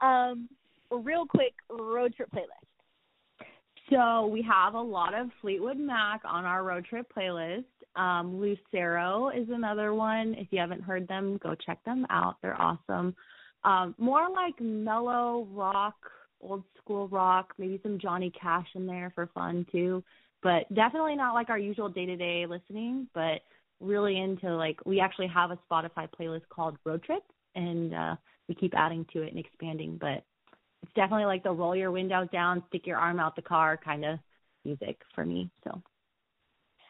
[0.00, 0.48] Um,
[0.90, 2.66] real quick road trip playlist.
[3.90, 7.64] So we have a lot of Fleetwood Mac on our road trip playlist.
[7.96, 10.34] Um, Lucero is another one.
[10.38, 12.36] If you haven't heard them, go check them out.
[12.42, 13.14] They're awesome.
[13.64, 15.96] Um, more like mellow rock,
[16.40, 20.02] old school rock, maybe some Johnny Cash in there for fun too.
[20.42, 23.42] But definitely not like our usual day to day listening, but
[23.80, 27.22] really into like we actually have a Spotify playlist called Road Trip
[27.54, 28.16] and uh
[28.48, 30.24] we keep adding to it and expanding, but
[30.82, 34.04] it's definitely like the roll your windows down, stick your arm out the car kind
[34.04, 34.18] of
[34.64, 35.48] music for me.
[35.64, 35.80] So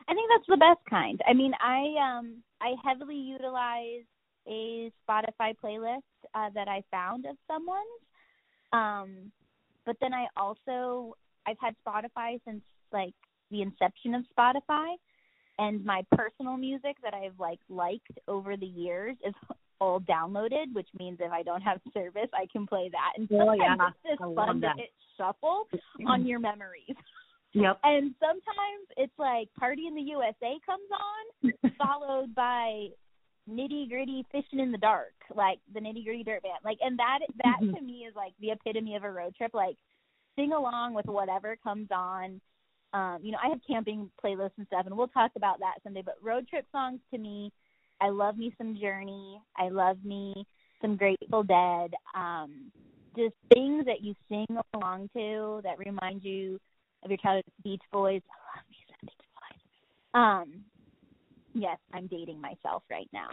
[0.09, 1.21] I think that's the best kind.
[1.27, 4.05] I mean, I um I heavily utilize
[4.49, 6.03] a Spotify playlist
[6.35, 8.03] uh, that I found of someone's.
[8.73, 9.31] Um,
[9.87, 13.15] but then I also I've had Spotify since like
[13.51, 14.95] the inception of Spotify,
[15.59, 19.35] and my personal music that I've like liked over the years is
[19.81, 23.13] all downloaded, which means if I don't have service, I can play that.
[23.17, 23.75] And Oh, yeah.
[23.89, 25.67] it's just I fun to hit shuffle
[26.07, 26.87] on your memories.
[27.55, 27.81] Yep.
[27.85, 32.89] And sometimes it's like Party in the USA comes on, followed by
[33.51, 36.59] nitty gritty fishing in the dark, like the nitty gritty dirt band.
[36.65, 37.75] Like and that that Mhm.
[37.77, 39.53] to me is like the epitome of a road trip.
[39.53, 39.77] Like
[40.37, 42.41] sing along with whatever comes on.
[42.95, 46.03] Um, you know, I have camping playlists and stuff and we'll talk about that someday.
[46.03, 47.53] But road trip songs to me,
[48.01, 49.41] I love me some Journey.
[49.57, 50.47] I love me
[50.81, 51.93] some Grateful Dead.
[52.15, 52.71] Um,
[53.17, 56.59] just things that you sing along to that remind you
[57.05, 58.23] of your childhood Beach Boys.
[58.25, 59.61] I love me some Beach Boys.
[60.15, 60.65] Um,
[61.55, 63.29] yes, I'm dating myself right now.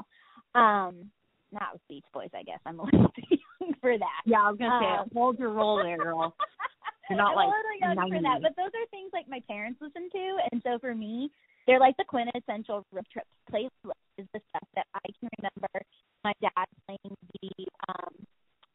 [0.56, 1.12] Um,
[1.52, 2.60] not with Beach Boys, I guess.
[2.66, 4.22] I'm a little too young for that.
[4.26, 6.36] Yeah, I was gonna say Um, hold your roll there, girl.
[7.10, 9.42] You're not I'm like a little young for that, but those are things like my
[9.50, 11.32] parents listen to, and so for me,
[11.66, 13.98] they're like the quintessential road trip playlist.
[14.20, 15.82] Is the stuff that I can remember
[16.26, 17.50] my dad playing the
[17.88, 18.14] um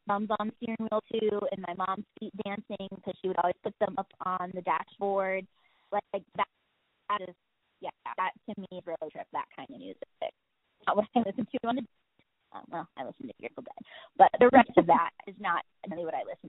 [0.07, 3.57] drums on the steering wheel too, and my mom's feet dancing because she would always
[3.63, 5.47] put them up on the dashboard.
[5.93, 6.49] Like that,
[7.09, 7.35] that is
[7.81, 9.27] yeah, that to me is road trip.
[9.33, 10.09] That kind of music.
[10.87, 11.83] Not what I listen to on the
[12.55, 13.85] um, well, I listen to Grateful Dead,
[14.17, 16.49] but the rest of that is not really what I listen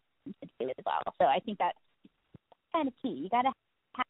[0.60, 1.02] to as well.
[1.20, 1.78] So I think that's
[2.74, 3.26] kind of key.
[3.26, 3.52] You got to
[3.96, 4.06] have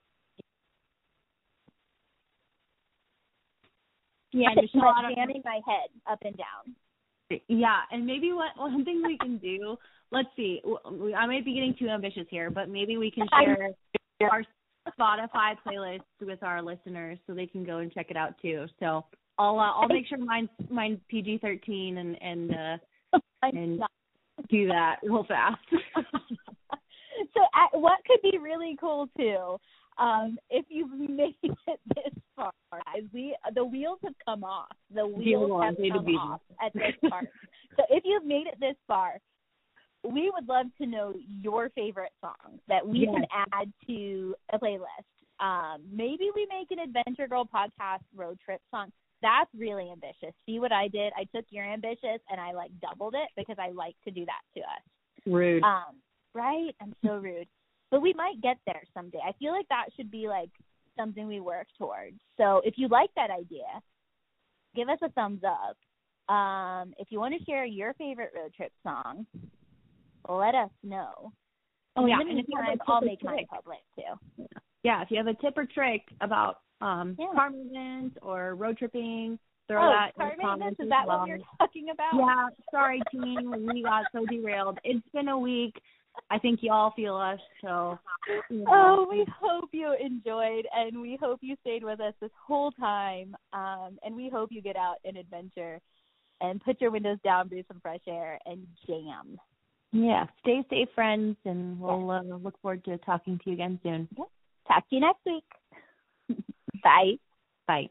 [4.33, 6.75] Yeah, Michelle, I don't- jamming my head up and down.
[7.47, 9.77] Yeah, and maybe what one thing we can do.
[10.11, 10.61] Let's see.
[11.15, 13.71] I might be getting too ambitious here, but maybe we can share
[14.21, 14.43] our
[14.97, 18.65] Spotify playlist with our listeners so they can go and check it out too.
[18.79, 19.05] So
[19.37, 22.51] I'll uh, I'll make sure mine's mine's PG thirteen and and
[23.13, 23.81] uh and
[24.49, 25.59] do that real fast.
[25.71, 29.57] so uh, what could be really cool too
[29.97, 32.14] um, if you've made it this
[33.13, 34.71] we the wheels have come off.
[34.93, 37.27] The wheels have come off at this part.
[37.77, 39.19] so if you've made it this far,
[40.03, 43.13] we would love to know your favorite song that we yes.
[43.13, 45.05] can add to a playlist.
[45.39, 48.89] Um, maybe we make an Adventure Girl podcast road trip song.
[49.21, 50.35] That's really ambitious.
[50.45, 51.11] See what I did?
[51.17, 54.41] I took your ambitious and I like doubled it because I like to do that
[54.55, 54.83] to us.
[55.25, 55.63] Rude.
[55.63, 55.95] Um,
[56.33, 56.75] right?
[56.81, 57.47] I'm so rude.
[57.91, 59.19] But we might get there someday.
[59.25, 60.49] I feel like that should be like
[60.97, 62.17] something we work towards.
[62.37, 63.81] So if you like that idea,
[64.75, 65.77] give us a thumbs up.
[66.33, 69.25] Um, if you want to share your favorite road trip song,
[70.27, 71.31] let us know.
[71.97, 74.45] Oh yeah, and if you have I'll make mine public too.
[74.83, 77.27] Yeah, if you have a tip or trick about um yeah.
[77.33, 80.79] car movements or road tripping, throw oh, that car in the comments.
[80.79, 82.13] Is that what you're talking about?
[82.15, 84.79] Yeah, sorry team, we got so derailed.
[84.83, 85.75] It's been a week.
[86.29, 87.39] I think you all feel us.
[87.61, 87.99] So.
[88.49, 88.65] You know.
[88.67, 93.35] Oh, we hope you enjoyed, and we hope you stayed with us this whole time.
[93.53, 95.79] Um, and we hope you get out and adventure,
[96.41, 99.39] and put your windows down, breathe some fresh air, and jam.
[99.91, 100.25] Yeah.
[100.41, 104.09] Stay safe, friends, and we'll uh, look forward to talking to you again soon.
[104.67, 105.43] Talk to you next week.
[106.83, 107.13] Bye.
[107.67, 107.89] Bye.